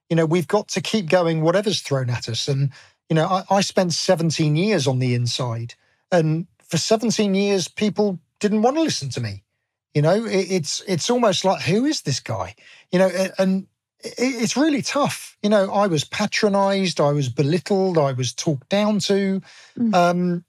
you 0.09 0.15
know, 0.15 0.25
we've 0.25 0.47
got 0.47 0.67
to 0.69 0.81
keep 0.81 1.09
going 1.09 1.41
whatever's 1.41 1.81
thrown 1.81 2.09
at 2.09 2.29
us. 2.29 2.47
And, 2.47 2.71
you 3.09 3.15
know, 3.15 3.25
I, 3.25 3.43
I 3.49 3.61
spent 3.61 3.93
17 3.93 4.55
years 4.55 4.87
on 4.87 4.99
the 4.99 5.13
inside. 5.13 5.73
And 6.11 6.47
for 6.63 6.77
17 6.77 7.35
years, 7.35 7.67
people 7.67 8.19
didn't 8.39 8.61
want 8.61 8.77
to 8.77 8.83
listen 8.83 9.09
to 9.09 9.21
me. 9.21 9.43
You 9.93 10.01
know, 10.01 10.25
it, 10.25 10.51
it's 10.51 10.83
it's 10.87 11.09
almost 11.09 11.43
like, 11.43 11.61
who 11.63 11.85
is 11.85 12.01
this 12.01 12.19
guy? 12.19 12.53
You 12.91 12.99
know, 12.99 13.09
and 13.39 13.65
it's 14.17 14.57
really 14.57 14.81
tough. 14.81 15.37
You 15.41 15.49
know, 15.49 15.71
I 15.71 15.87
was 15.87 16.03
patronized, 16.03 16.99
I 16.99 17.11
was 17.11 17.29
belittled, 17.29 17.97
I 17.97 18.11
was 18.13 18.33
talked 18.33 18.69
down 18.69 18.99
to. 18.99 19.41
Mm. 19.77 19.93
Um, 19.93 20.45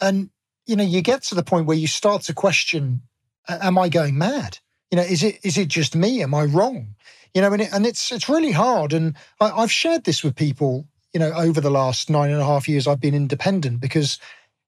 and, 0.00 0.30
you 0.66 0.76
know, 0.76 0.84
you 0.84 1.02
get 1.02 1.22
to 1.24 1.34
the 1.34 1.42
point 1.42 1.66
where 1.66 1.76
you 1.76 1.86
start 1.86 2.22
to 2.22 2.34
question, 2.34 3.02
am 3.48 3.78
I 3.78 3.88
going 3.88 4.18
mad? 4.18 4.58
You 4.90 4.96
know, 4.96 5.02
is 5.02 5.22
it 5.22 5.40
is 5.42 5.58
it 5.58 5.68
just 5.68 5.96
me? 5.96 6.22
Am 6.22 6.32
I 6.34 6.44
wrong? 6.44 6.94
you 7.36 7.42
know, 7.42 7.52
and, 7.52 7.60
it, 7.60 7.68
and 7.70 7.84
it's 7.84 8.10
it's 8.10 8.30
really 8.30 8.52
hard. 8.52 8.94
And 8.94 9.14
I, 9.40 9.50
I've 9.50 9.70
shared 9.70 10.04
this 10.04 10.24
with 10.24 10.34
people, 10.34 10.88
you 11.12 11.20
know, 11.20 11.32
over 11.32 11.60
the 11.60 11.70
last 11.70 12.08
nine 12.08 12.30
and 12.30 12.40
a 12.40 12.46
half 12.46 12.66
years 12.66 12.86
I've 12.86 13.00
been 13.00 13.14
independent 13.14 13.78
because 13.78 14.18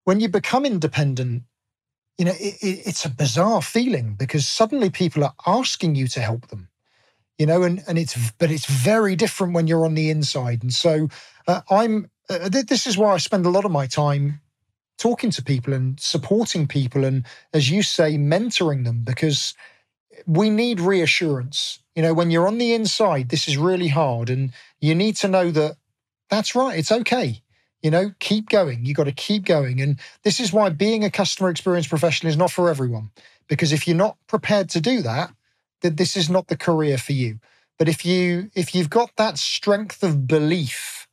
when 0.05 0.21
you 0.21 0.29
become 0.29 0.67
independent, 0.67 1.45
you 2.19 2.27
know, 2.27 2.35
it, 2.38 2.57
it, 2.61 2.87
it's 2.87 3.07
a 3.07 3.11
bizarre 3.11 3.62
feeling 3.62 4.17
because 4.19 4.47
suddenly 4.47 4.91
people 4.91 5.25
are 5.25 5.33
asking 5.47 5.95
you 5.95 6.09
to 6.09 6.21
help 6.21 6.49
them, 6.49 6.69
you 7.38 7.46
know, 7.46 7.62
and 7.62 7.83
and 7.88 7.98
it's 7.98 8.33
but 8.33 8.51
it's 8.51 8.66
very 8.66 9.16
different 9.16 9.55
when 9.55 9.66
you're 9.66 9.85
on 9.85 9.94
the 9.94 10.11
inside. 10.11 10.62
And 10.62 10.72
so 10.72 11.09
uh, 11.46 11.62
I'm. 11.70 12.11
Uh, 12.31 12.51
this 12.51 12.87
is 12.87 12.98
why 12.98 13.14
I 13.14 13.16
spend 13.16 13.46
a 13.46 13.51
lot 13.51 13.64
of 13.64 13.70
my 13.70 13.87
time 13.87 14.42
talking 14.98 15.31
to 15.31 15.42
people 15.42 15.72
and 15.72 15.98
supporting 15.98 16.66
people, 16.66 17.05
and 17.05 17.24
as 17.55 17.70
you 17.70 17.83
say, 17.83 18.18
mentoring 18.18 18.85
them 18.85 19.03
because 19.03 19.55
we 20.27 20.51
need 20.51 20.81
reassurance. 20.81 21.81
You 21.94 22.03
know, 22.03 22.14
when 22.14 22.31
you're 22.31 22.46
on 22.46 22.59
the 22.59 22.74
inside, 22.74 23.29
this 23.29 23.48
is 23.48 23.57
really 23.57 23.88
hard. 23.88 24.31
And 24.31 24.53
you 24.81 24.94
need 24.94 25.16
to 25.16 25.29
know 25.29 25.51
that 25.51 25.77
that's 26.31 26.55
right, 26.55 26.79
it's 26.79 26.92
okay. 26.92 27.42
You 27.83 27.90
know, 27.90 28.12
keep 28.18 28.48
going. 28.48 28.85
You 28.85 28.94
got 28.94 29.05
to 29.05 29.12
keep 29.12 29.44
going. 29.44 29.81
And 29.81 30.01
this 30.24 30.40
is 30.40 30.53
why 30.53 30.68
being 30.70 31.05
a 31.05 31.11
customer 31.11 31.48
experience 31.48 31.87
professional 31.87 32.31
is 32.31 32.37
not 32.37 32.51
for 32.51 32.68
everyone. 32.68 33.11
Because 33.48 33.72
if 33.72 33.87
you're 33.87 33.96
not 33.96 34.16
prepared 34.27 34.68
to 34.70 34.81
do 34.81 35.01
that, 35.03 35.31
then 35.81 35.97
this 35.97 36.17
is 36.17 36.29
not 36.29 36.49
the 36.49 36.57
career 36.57 36.99
for 36.99 37.12
you. 37.12 37.38
But 37.79 37.88
if 37.88 38.05
you 38.05 38.51
if 38.55 38.75
you've 38.75 38.91
got 38.91 39.17
that 39.17 39.38
strength 39.38 40.03
of 40.03 40.27
belief 40.27 41.07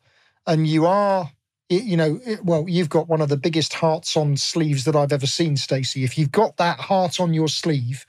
and 0.47 0.67
you 0.67 0.85
are 0.85 1.31
you 1.69 1.97
know 1.97 2.19
well 2.43 2.65
you've 2.67 2.89
got 2.89 3.07
one 3.07 3.21
of 3.21 3.29
the 3.29 3.37
biggest 3.37 3.73
hearts 3.73 4.15
on 4.15 4.37
sleeves 4.37 4.83
that 4.85 4.95
I've 4.95 5.13
ever 5.13 5.27
seen 5.27 5.57
Stacy 5.57 6.03
if 6.03 6.17
you've 6.17 6.31
got 6.31 6.57
that 6.57 6.79
heart 6.79 7.19
on 7.19 7.33
your 7.33 7.47
sleeve 7.47 8.05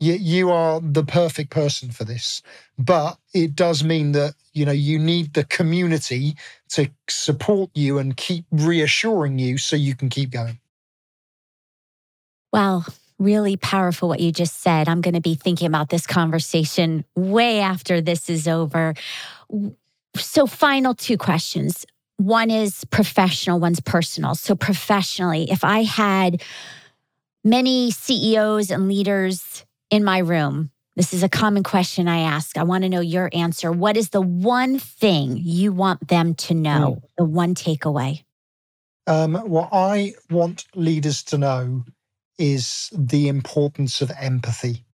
you, 0.00 0.14
you 0.14 0.50
are 0.50 0.80
the 0.80 1.04
perfect 1.04 1.50
person 1.50 1.90
for 1.90 2.04
this. 2.04 2.42
But 2.78 3.18
it 3.32 3.54
does 3.54 3.84
mean 3.84 4.12
that, 4.12 4.34
you 4.52 4.66
know, 4.66 4.72
you 4.72 4.98
need 4.98 5.34
the 5.34 5.44
community 5.44 6.36
to 6.70 6.90
support 7.08 7.70
you 7.74 7.98
and 7.98 8.16
keep 8.16 8.44
reassuring 8.50 9.38
you 9.38 9.58
so 9.58 9.76
you 9.76 9.94
can 9.94 10.08
keep 10.08 10.30
going. 10.30 10.58
Wow. 12.52 12.82
Really 13.18 13.56
powerful 13.56 14.08
what 14.08 14.20
you 14.20 14.32
just 14.32 14.60
said. 14.60 14.88
I'm 14.88 15.00
going 15.00 15.14
to 15.14 15.20
be 15.20 15.34
thinking 15.34 15.66
about 15.66 15.88
this 15.88 16.06
conversation 16.06 17.04
way 17.14 17.60
after 17.60 18.00
this 18.00 18.28
is 18.28 18.48
over. 18.48 18.94
So, 20.16 20.46
final 20.46 20.94
two 20.94 21.16
questions. 21.16 21.86
One 22.16 22.50
is 22.50 22.84
professional, 22.86 23.60
one's 23.60 23.80
personal. 23.80 24.34
So, 24.34 24.54
professionally, 24.54 25.50
if 25.50 25.64
I 25.64 25.84
had 25.84 26.42
many 27.44 27.90
CEOs 27.90 28.70
and 28.70 28.88
leaders 28.88 29.64
in 29.90 30.02
my 30.02 30.18
room? 30.18 30.70
This 30.96 31.12
is 31.12 31.22
a 31.22 31.28
common 31.28 31.62
question 31.62 32.08
I 32.08 32.20
ask. 32.20 32.56
I 32.56 32.62
want 32.62 32.84
to 32.84 32.88
know 32.88 33.00
your 33.00 33.28
answer. 33.32 33.70
What 33.70 33.96
is 33.96 34.10
the 34.10 34.20
one 34.20 34.78
thing 34.78 35.36
you 35.36 35.72
want 35.72 36.08
them 36.08 36.34
to 36.34 36.54
know? 36.54 37.00
Mm. 37.00 37.08
The 37.18 37.24
one 37.24 37.54
takeaway? 37.54 38.24
Um, 39.06 39.34
what 39.34 39.68
I 39.72 40.14
want 40.30 40.64
leaders 40.74 41.22
to 41.24 41.38
know 41.38 41.84
is 42.38 42.90
the 42.96 43.28
importance 43.28 44.00
of 44.00 44.10
empathy. 44.18 44.84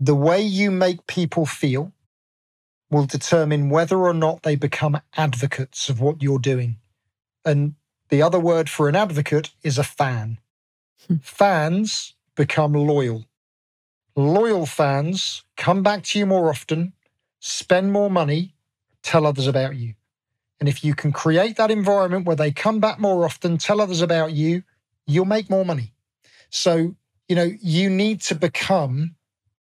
The 0.00 0.14
way 0.14 0.40
you 0.40 0.70
make 0.70 1.06
people 1.06 1.46
feel 1.46 1.92
will 2.90 3.06
determine 3.06 3.70
whether 3.70 3.98
or 3.98 4.14
not 4.14 4.42
they 4.42 4.56
become 4.56 5.00
advocates 5.16 5.88
of 5.88 6.00
what 6.00 6.22
you're 6.22 6.38
doing. 6.38 6.78
And 7.44 7.74
the 8.08 8.22
other 8.22 8.40
word 8.40 8.70
for 8.70 8.88
an 8.88 8.96
advocate 8.96 9.50
is 9.62 9.78
a 9.78 9.84
fan. 9.84 10.38
Hmm. 11.06 11.16
Fans 11.22 12.14
become 12.34 12.72
loyal 12.72 13.28
loyal 14.18 14.66
fans 14.66 15.44
come 15.56 15.82
back 15.82 16.02
to 16.02 16.18
you 16.18 16.26
more 16.26 16.50
often, 16.50 16.92
spend 17.38 17.92
more 17.92 18.10
money, 18.10 18.54
tell 19.02 19.24
others 19.24 19.46
about 19.46 19.76
you. 19.76 19.94
And 20.58 20.68
if 20.68 20.84
you 20.84 20.94
can 20.94 21.12
create 21.12 21.56
that 21.56 21.70
environment 21.70 22.26
where 22.26 22.34
they 22.34 22.50
come 22.50 22.80
back 22.80 22.98
more 22.98 23.24
often, 23.24 23.58
tell 23.58 23.80
others 23.80 24.00
about 24.00 24.32
you, 24.32 24.64
you'll 25.06 25.24
make 25.24 25.48
more 25.48 25.64
money. 25.64 25.92
So, 26.50 26.94
you 27.28 27.36
know, 27.36 27.50
you 27.60 27.90
need 27.90 28.20
to 28.22 28.34
become, 28.34 29.16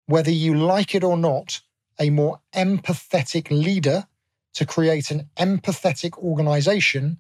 whether 0.07 0.31
you 0.31 0.57
like 0.57 0.95
it 0.95 1.05
or 1.05 1.17
not, 1.17 1.61
a 2.01 2.11
more 2.11 2.41
empathetic 2.55 3.51
leader 3.51 4.07
to 4.55 4.67
create 4.67 5.11
an 5.11 5.29
empathetic 5.37 6.17
organization, 6.19 7.19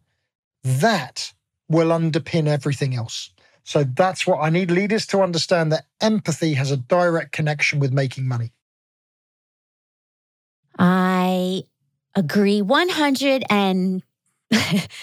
that 0.64 1.32
will 1.68 1.88
underpin 1.88 2.46
everything 2.46 2.94
else. 2.94 3.30
So 3.64 3.84
that's 3.84 4.26
what 4.26 4.38
I 4.38 4.50
need 4.50 4.70
leaders 4.70 5.06
to 5.08 5.20
understand 5.20 5.72
that 5.72 5.84
empathy 6.00 6.54
has 6.54 6.70
a 6.70 6.76
direct 6.76 7.32
connection 7.32 7.78
with 7.80 7.92
making 7.92 8.26
money. 8.26 8.52
I 10.78 11.64
agree 12.14 12.62
100 12.62 13.44
and 13.50 14.02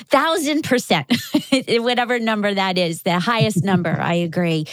thousand 0.09 0.63
percent, 0.63 1.11
whatever 1.67 2.19
number 2.19 2.53
that 2.53 2.77
is, 2.77 3.03
the 3.03 3.19
highest 3.19 3.63
number. 3.63 3.91
I 3.91 4.15
agree. 4.15 4.65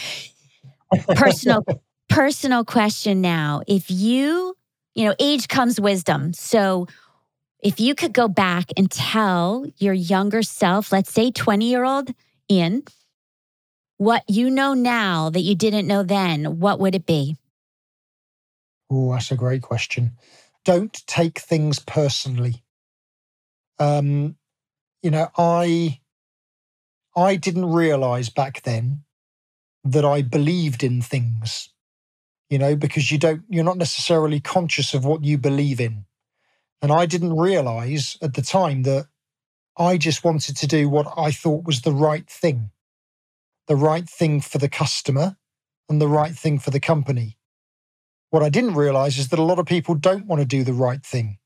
Personal, 1.15 1.63
personal 2.09 2.65
question 2.65 3.21
now. 3.21 3.61
If 3.67 3.89
you, 3.89 4.55
you 4.95 5.05
know, 5.05 5.15
age 5.19 5.47
comes 5.47 5.79
wisdom. 5.79 6.33
So 6.33 6.87
if 7.59 7.79
you 7.79 7.95
could 7.95 8.13
go 8.13 8.27
back 8.27 8.71
and 8.75 8.89
tell 8.89 9.65
your 9.77 9.93
younger 9.93 10.43
self, 10.43 10.91
let's 10.91 11.13
say 11.13 11.31
20 11.31 11.69
year 11.69 11.83
old 11.83 12.09
Ian, 12.51 12.83
what 13.97 14.23
you 14.27 14.49
know 14.49 14.73
now 14.73 15.29
that 15.29 15.41
you 15.41 15.55
didn't 15.55 15.87
know 15.87 16.03
then, 16.03 16.59
what 16.59 16.79
would 16.79 16.95
it 16.95 17.05
be? 17.05 17.37
Oh, 18.89 19.13
that's 19.13 19.31
a 19.31 19.35
great 19.35 19.61
question. 19.61 20.11
Don't 20.65 20.93
take 21.07 21.39
things 21.39 21.79
personally. 21.79 22.63
Um, 23.79 24.35
you 25.03 25.11
know, 25.11 25.27
I 25.37 25.99
I 27.15 27.35
didn't 27.35 27.71
realize 27.71 28.29
back 28.29 28.63
then 28.63 29.03
that 29.83 30.05
I 30.05 30.21
believed 30.21 30.83
in 30.83 31.01
things. 31.01 31.69
You 32.49 32.57
know, 32.57 32.75
because 32.75 33.11
you 33.11 33.17
don't 33.17 33.43
you're 33.49 33.63
not 33.63 33.77
necessarily 33.77 34.39
conscious 34.39 34.93
of 34.93 35.05
what 35.05 35.23
you 35.23 35.37
believe 35.37 35.79
in. 35.79 36.05
And 36.81 36.91
I 36.91 37.05
didn't 37.05 37.37
realize 37.37 38.17
at 38.21 38.33
the 38.33 38.41
time 38.41 38.83
that 38.83 39.07
I 39.77 39.97
just 39.97 40.23
wanted 40.23 40.55
to 40.57 40.67
do 40.67 40.89
what 40.89 41.07
I 41.17 41.31
thought 41.31 41.65
was 41.65 41.81
the 41.81 41.93
right 41.93 42.29
thing. 42.29 42.71
The 43.67 43.75
right 43.75 44.07
thing 44.07 44.41
for 44.41 44.57
the 44.57 44.69
customer 44.69 45.37
and 45.89 46.01
the 46.01 46.07
right 46.07 46.35
thing 46.35 46.59
for 46.59 46.69
the 46.69 46.79
company. 46.79 47.37
What 48.29 48.43
I 48.43 48.49
didn't 48.49 48.75
realize 48.75 49.17
is 49.17 49.29
that 49.29 49.39
a 49.39 49.43
lot 49.43 49.59
of 49.59 49.65
people 49.65 49.95
don't 49.95 50.27
want 50.27 50.41
to 50.41 50.45
do 50.45 50.63
the 50.63 50.73
right 50.73 51.03
thing. 51.03 51.39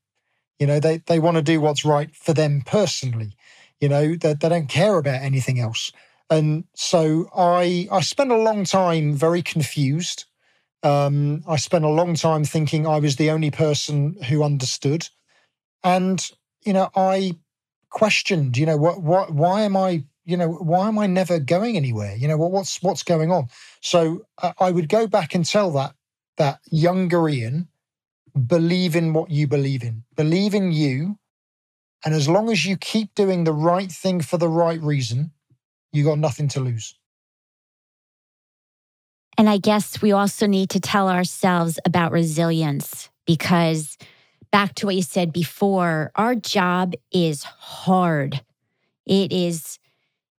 You 0.60 0.68
know, 0.68 0.80
they, 0.80 0.98
they 1.06 1.20
want 1.20 1.38
to 1.38 1.44
do 1.44 1.62
what's 1.62 1.86
right 1.86 2.14
for 2.16 2.34
them 2.34 2.64
personally. 2.66 3.34
You 3.80 3.90
know, 3.90 4.16
they, 4.16 4.34
they 4.34 4.50
don't 4.50 4.70
care 4.70 4.98
about 4.98 5.22
anything 5.22 5.60
else. 5.60 5.92
And 6.30 6.66
so 6.74 7.30
I 7.36 7.88
I 7.92 8.02
spent 8.02 8.32
a 8.32 8.38
long 8.38 8.66
time 8.66 9.14
very 9.14 9.42
confused. 9.42 10.26
Um, 10.84 11.44
I 11.48 11.58
spent 11.58 11.86
a 11.86 11.90
long 11.90 12.16
time 12.16 12.44
thinking 12.44 12.86
I 12.86 13.00
was 13.00 13.16
the 13.16 13.32
only 13.32 13.52
person 13.52 14.22
who 14.24 14.44
understood. 14.44 15.10
And, 15.84 16.30
you 16.66 16.74
know, 16.74 16.90
I 16.96 17.38
questioned, 17.90 18.58
you 18.58 18.66
know, 18.66 18.78
what 18.78 19.02
what 19.02 19.34
why 19.34 19.62
am 19.62 19.78
I, 19.78 20.04
you 20.26 20.38
know, 20.38 20.50
why 20.50 20.88
am 20.88 21.00
I 21.00 21.08
never 21.08 21.40
going 21.40 21.78
anywhere? 21.78 22.16
You 22.16 22.28
know, 22.28 22.38
what, 22.38 22.52
what's 22.52 22.82
what's 22.84 23.04
going 23.04 23.32
on? 23.32 23.48
So 23.82 24.26
uh, 24.42 24.54
I 24.60 24.72
would 24.72 24.90
go 24.90 25.08
back 25.08 25.34
and 25.34 25.46
tell 25.46 25.72
that 25.72 25.96
that 26.38 26.60
younger 26.70 27.30
Ian, 27.30 27.70
believe 28.38 28.96
in 28.96 29.14
what 29.14 29.30
you 29.30 29.48
believe 29.48 29.84
in. 29.84 30.04
Believe 30.16 30.54
in 30.54 30.72
you. 30.72 31.18
And 32.06 32.14
as 32.14 32.30
long 32.30 32.52
as 32.52 32.66
you 32.66 32.78
keep 32.78 33.14
doing 33.16 33.44
the 33.44 33.54
right 33.54 33.92
thing 33.92 34.22
for 34.22 34.38
the 34.38 34.50
right 34.50 34.82
reason, 34.82 35.32
you 35.92 36.04
got 36.04 36.20
nothing 36.20 36.48
to 36.50 36.60
lose. 36.60 36.96
And 39.38 39.50
I 39.50 39.58
guess 39.58 40.02
we 40.02 40.12
also 40.12 40.48
need 40.48 40.70
to 40.72 40.80
tell 40.80 41.10
ourselves 41.10 41.80
about 41.86 42.12
resilience 42.12 43.10
because 43.26 43.98
back 44.52 44.74
to 44.76 44.88
what 44.88 44.96
you 44.96 45.04
said 45.04 45.32
before, 45.32 46.12
our 46.16 46.34
job 46.34 46.94
is 47.12 47.44
hard. 47.44 48.42
It 49.06 49.32
is 49.32 49.80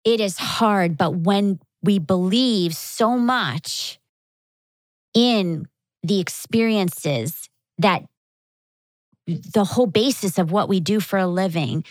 it 0.05 0.21
is 0.21 0.39
hard, 0.39 0.97
but 0.97 1.17
when 1.17 1.61
we 1.83 1.99
believe 1.99 2.75
so 2.75 3.17
much 3.19 3.99
in 5.13 5.67
the 6.03 6.21
experiences 6.21 7.48
that 7.79 8.05
the 9.27 9.65
whole 9.65 9.87
basis 9.87 10.39
of 10.39 10.51
what 10.51 10.69
we 10.69 10.81
do 10.81 11.01
for 11.01 11.19
a 11.19 11.27
living. 11.27 11.85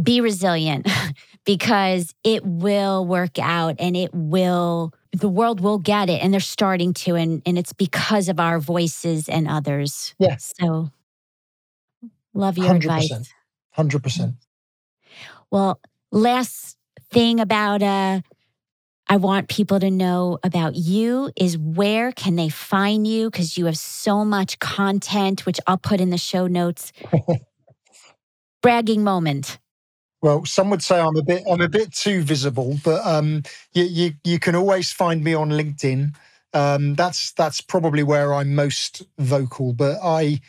Be 0.00 0.20
resilient 0.20 0.86
because 1.46 2.14
it 2.22 2.44
will 2.44 3.06
work 3.06 3.38
out 3.38 3.76
and 3.78 3.96
it 3.96 4.10
will, 4.12 4.92
the 5.12 5.28
world 5.28 5.60
will 5.60 5.78
get 5.78 6.10
it. 6.10 6.22
And 6.22 6.32
they're 6.32 6.40
starting 6.40 6.92
to. 6.94 7.14
And, 7.14 7.40
and 7.46 7.56
it's 7.56 7.72
because 7.72 8.28
of 8.28 8.38
our 8.38 8.58
voices 8.58 9.28
and 9.28 9.48
others. 9.48 10.14
Yes. 10.18 10.52
So 10.60 10.90
love 12.34 12.58
your 12.58 12.74
100%, 12.74 12.76
advice. 12.76 13.32
100%. 13.78 14.34
Well, 15.50 15.80
last 16.12 16.76
thing 17.10 17.40
about 17.40 17.82
uh, 17.82 18.20
I 19.08 19.16
want 19.16 19.48
people 19.48 19.78
to 19.78 19.90
know 19.90 20.38
about 20.42 20.74
you 20.74 21.30
is 21.36 21.56
where 21.56 22.10
can 22.10 22.34
they 22.34 22.48
find 22.48 23.06
you 23.06 23.30
because 23.30 23.56
you 23.56 23.66
have 23.66 23.78
so 23.78 24.24
much 24.24 24.58
content 24.58 25.46
which 25.46 25.60
I'll 25.66 25.78
put 25.78 26.00
in 26.00 26.10
the 26.10 26.18
show 26.18 26.48
notes. 26.48 26.92
Bragging 28.62 29.04
moment. 29.04 29.58
Well, 30.22 30.44
some 30.44 30.70
would 30.70 30.82
say 30.82 30.98
I'm 30.98 31.16
a 31.16 31.22
bit 31.22 31.44
I'm 31.48 31.60
a 31.60 31.68
bit 31.68 31.92
too 31.92 32.22
visible, 32.22 32.78
but 32.82 33.06
um, 33.06 33.44
you, 33.74 33.84
you 33.84 34.12
you 34.24 34.38
can 34.40 34.56
always 34.56 34.90
find 34.90 35.22
me 35.22 35.34
on 35.34 35.50
LinkedIn. 35.50 36.16
Um, 36.52 36.94
that's 36.94 37.32
that's 37.32 37.60
probably 37.60 38.02
where 38.02 38.34
I'm 38.34 38.54
most 38.54 39.02
vocal. 39.18 39.72
But 39.72 40.00
I, 40.02 40.40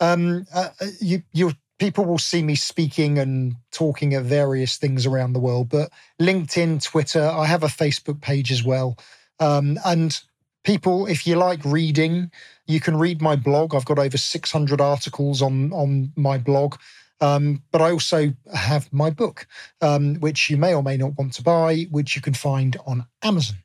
um, 0.00 0.46
uh, 0.54 0.68
uh 0.80 0.86
you 1.00 1.22
you 1.32 1.52
people 1.78 2.04
will 2.04 2.18
see 2.18 2.42
me 2.42 2.54
speaking 2.54 3.18
and 3.18 3.56
talking 3.70 4.14
at 4.14 4.22
various 4.22 4.76
things 4.76 5.06
around 5.06 5.32
the 5.32 5.40
world, 5.40 5.68
but 5.68 5.90
LinkedIn, 6.20 6.82
Twitter, 6.82 7.22
I 7.22 7.46
have 7.46 7.62
a 7.62 7.68
Facebook 7.68 8.20
page 8.20 8.50
as 8.50 8.64
well. 8.64 8.98
Um, 9.40 9.78
and 9.84 10.18
people, 10.64 11.06
if 11.06 11.26
you 11.26 11.36
like 11.36 11.64
reading, 11.64 12.30
you 12.66 12.80
can 12.80 12.96
read 12.96 13.20
my 13.20 13.36
blog. 13.36 13.74
I've 13.74 13.84
got 13.84 13.98
over 13.98 14.16
600 14.16 14.80
articles 14.80 15.42
on, 15.42 15.72
on 15.72 16.12
my 16.16 16.38
blog. 16.38 16.76
Um, 17.20 17.62
but 17.72 17.80
I 17.80 17.90
also 17.92 18.34
have 18.54 18.92
my 18.92 19.10
book, 19.10 19.46
um, 19.80 20.16
which 20.16 20.50
you 20.50 20.56
may 20.56 20.74
or 20.74 20.82
may 20.82 20.96
not 20.96 21.16
want 21.16 21.32
to 21.34 21.42
buy, 21.42 21.86
which 21.90 22.14
you 22.14 22.22
can 22.22 22.34
find 22.34 22.76
on 22.86 23.06
Amazon 23.22 23.56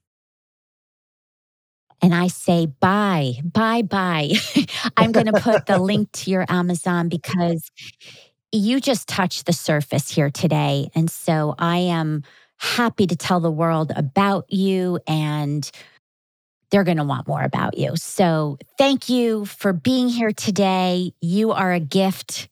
and 2.01 2.15
I 2.15 2.27
say, 2.27 2.65
bye, 2.65 3.33
bye, 3.43 3.81
bye. 3.81 4.31
I'm 4.97 5.11
going 5.11 5.27
to 5.27 5.33
put 5.33 5.65
the 5.65 5.77
link 5.81 6.11
to 6.13 6.31
your 6.31 6.45
Amazon 6.49 7.09
because 7.09 7.69
you 8.51 8.79
just 8.79 9.07
touched 9.07 9.45
the 9.45 9.53
surface 9.53 10.09
here 10.09 10.29
today. 10.29 10.89
And 10.95 11.09
so 11.09 11.55
I 11.57 11.77
am 11.77 12.23
happy 12.57 13.07
to 13.07 13.15
tell 13.15 13.39
the 13.39 13.51
world 13.51 13.91
about 13.95 14.51
you 14.51 14.99
and 15.07 15.69
they're 16.69 16.83
going 16.83 16.97
to 16.97 17.03
want 17.03 17.27
more 17.27 17.43
about 17.43 17.77
you. 17.77 17.95
So 17.95 18.57
thank 18.77 19.09
you 19.09 19.45
for 19.45 19.73
being 19.73 20.09
here 20.09 20.31
today. 20.31 21.13
You 21.21 21.51
are 21.51 21.71
a 21.71 21.79
gift 21.79 22.49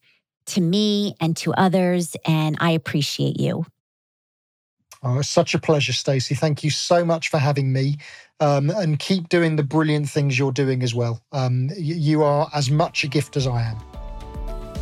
to 0.48 0.62
me 0.62 1.16
and 1.22 1.38
to 1.38 1.54
others, 1.54 2.16
and 2.26 2.58
I 2.60 2.72
appreciate 2.72 3.40
you. 3.40 3.66
Oh, 5.02 5.20
it's 5.20 5.30
such 5.30 5.54
a 5.54 5.60
pleasure, 5.60 5.94
Stacy. 5.94 6.36
Thank 6.36 6.64
you 6.64 6.70
so 6.70 7.06
much 7.06 7.30
for 7.30 7.38
having 7.38 7.72
me. 7.72 7.98
Um, 8.42 8.70
and 8.70 8.98
keep 9.00 9.28
doing 9.28 9.58
the 9.58 9.64
brilliant 9.64 10.10
things 10.10 10.40
you're 10.40 10.54
doing 10.54 10.82
as 10.82 10.96
well. 10.96 11.22
Um, 11.34 11.70
you 11.76 12.24
are 12.24 12.50
as 12.54 12.72
much 12.72 13.04
a 13.04 13.08
gift 13.08 13.36
as 13.36 13.46
I 13.46 13.64
am. 13.64 13.78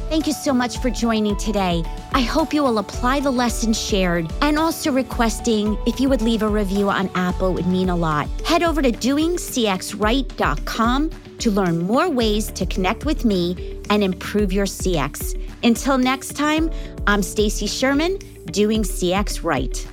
Thank 0.09 0.25
you 0.25 0.31
so 0.31 0.53
much 0.53 0.77
for 0.77 0.89
joining 0.89 1.35
today. 1.35 1.83
I 2.13 2.21
hope 2.21 2.53
you 2.53 2.63
will 2.63 2.77
apply 2.77 3.19
the 3.19 3.29
lessons 3.29 3.77
shared 3.77 4.31
and 4.41 4.57
also 4.57 4.89
requesting 4.89 5.77
if 5.85 5.99
you 5.99 6.07
would 6.07 6.21
leave 6.21 6.43
a 6.43 6.47
review 6.47 6.89
on 6.89 7.09
Apple 7.13 7.53
would 7.53 7.67
mean 7.67 7.89
a 7.89 7.95
lot. 7.95 8.29
Head 8.45 8.63
over 8.63 8.81
to 8.81 8.89
doingcxright.com 8.89 11.09
to 11.39 11.51
learn 11.51 11.79
more 11.79 12.09
ways 12.09 12.51
to 12.51 12.65
connect 12.65 13.03
with 13.03 13.25
me 13.25 13.81
and 13.89 14.01
improve 14.01 14.53
your 14.53 14.65
CX. 14.65 15.37
Until 15.63 15.97
next 15.97 16.37
time, 16.37 16.71
I'm 17.05 17.21
Stacy 17.21 17.67
Sherman, 17.67 18.17
doing 18.45 18.83
CX 18.83 19.43
right. 19.43 19.85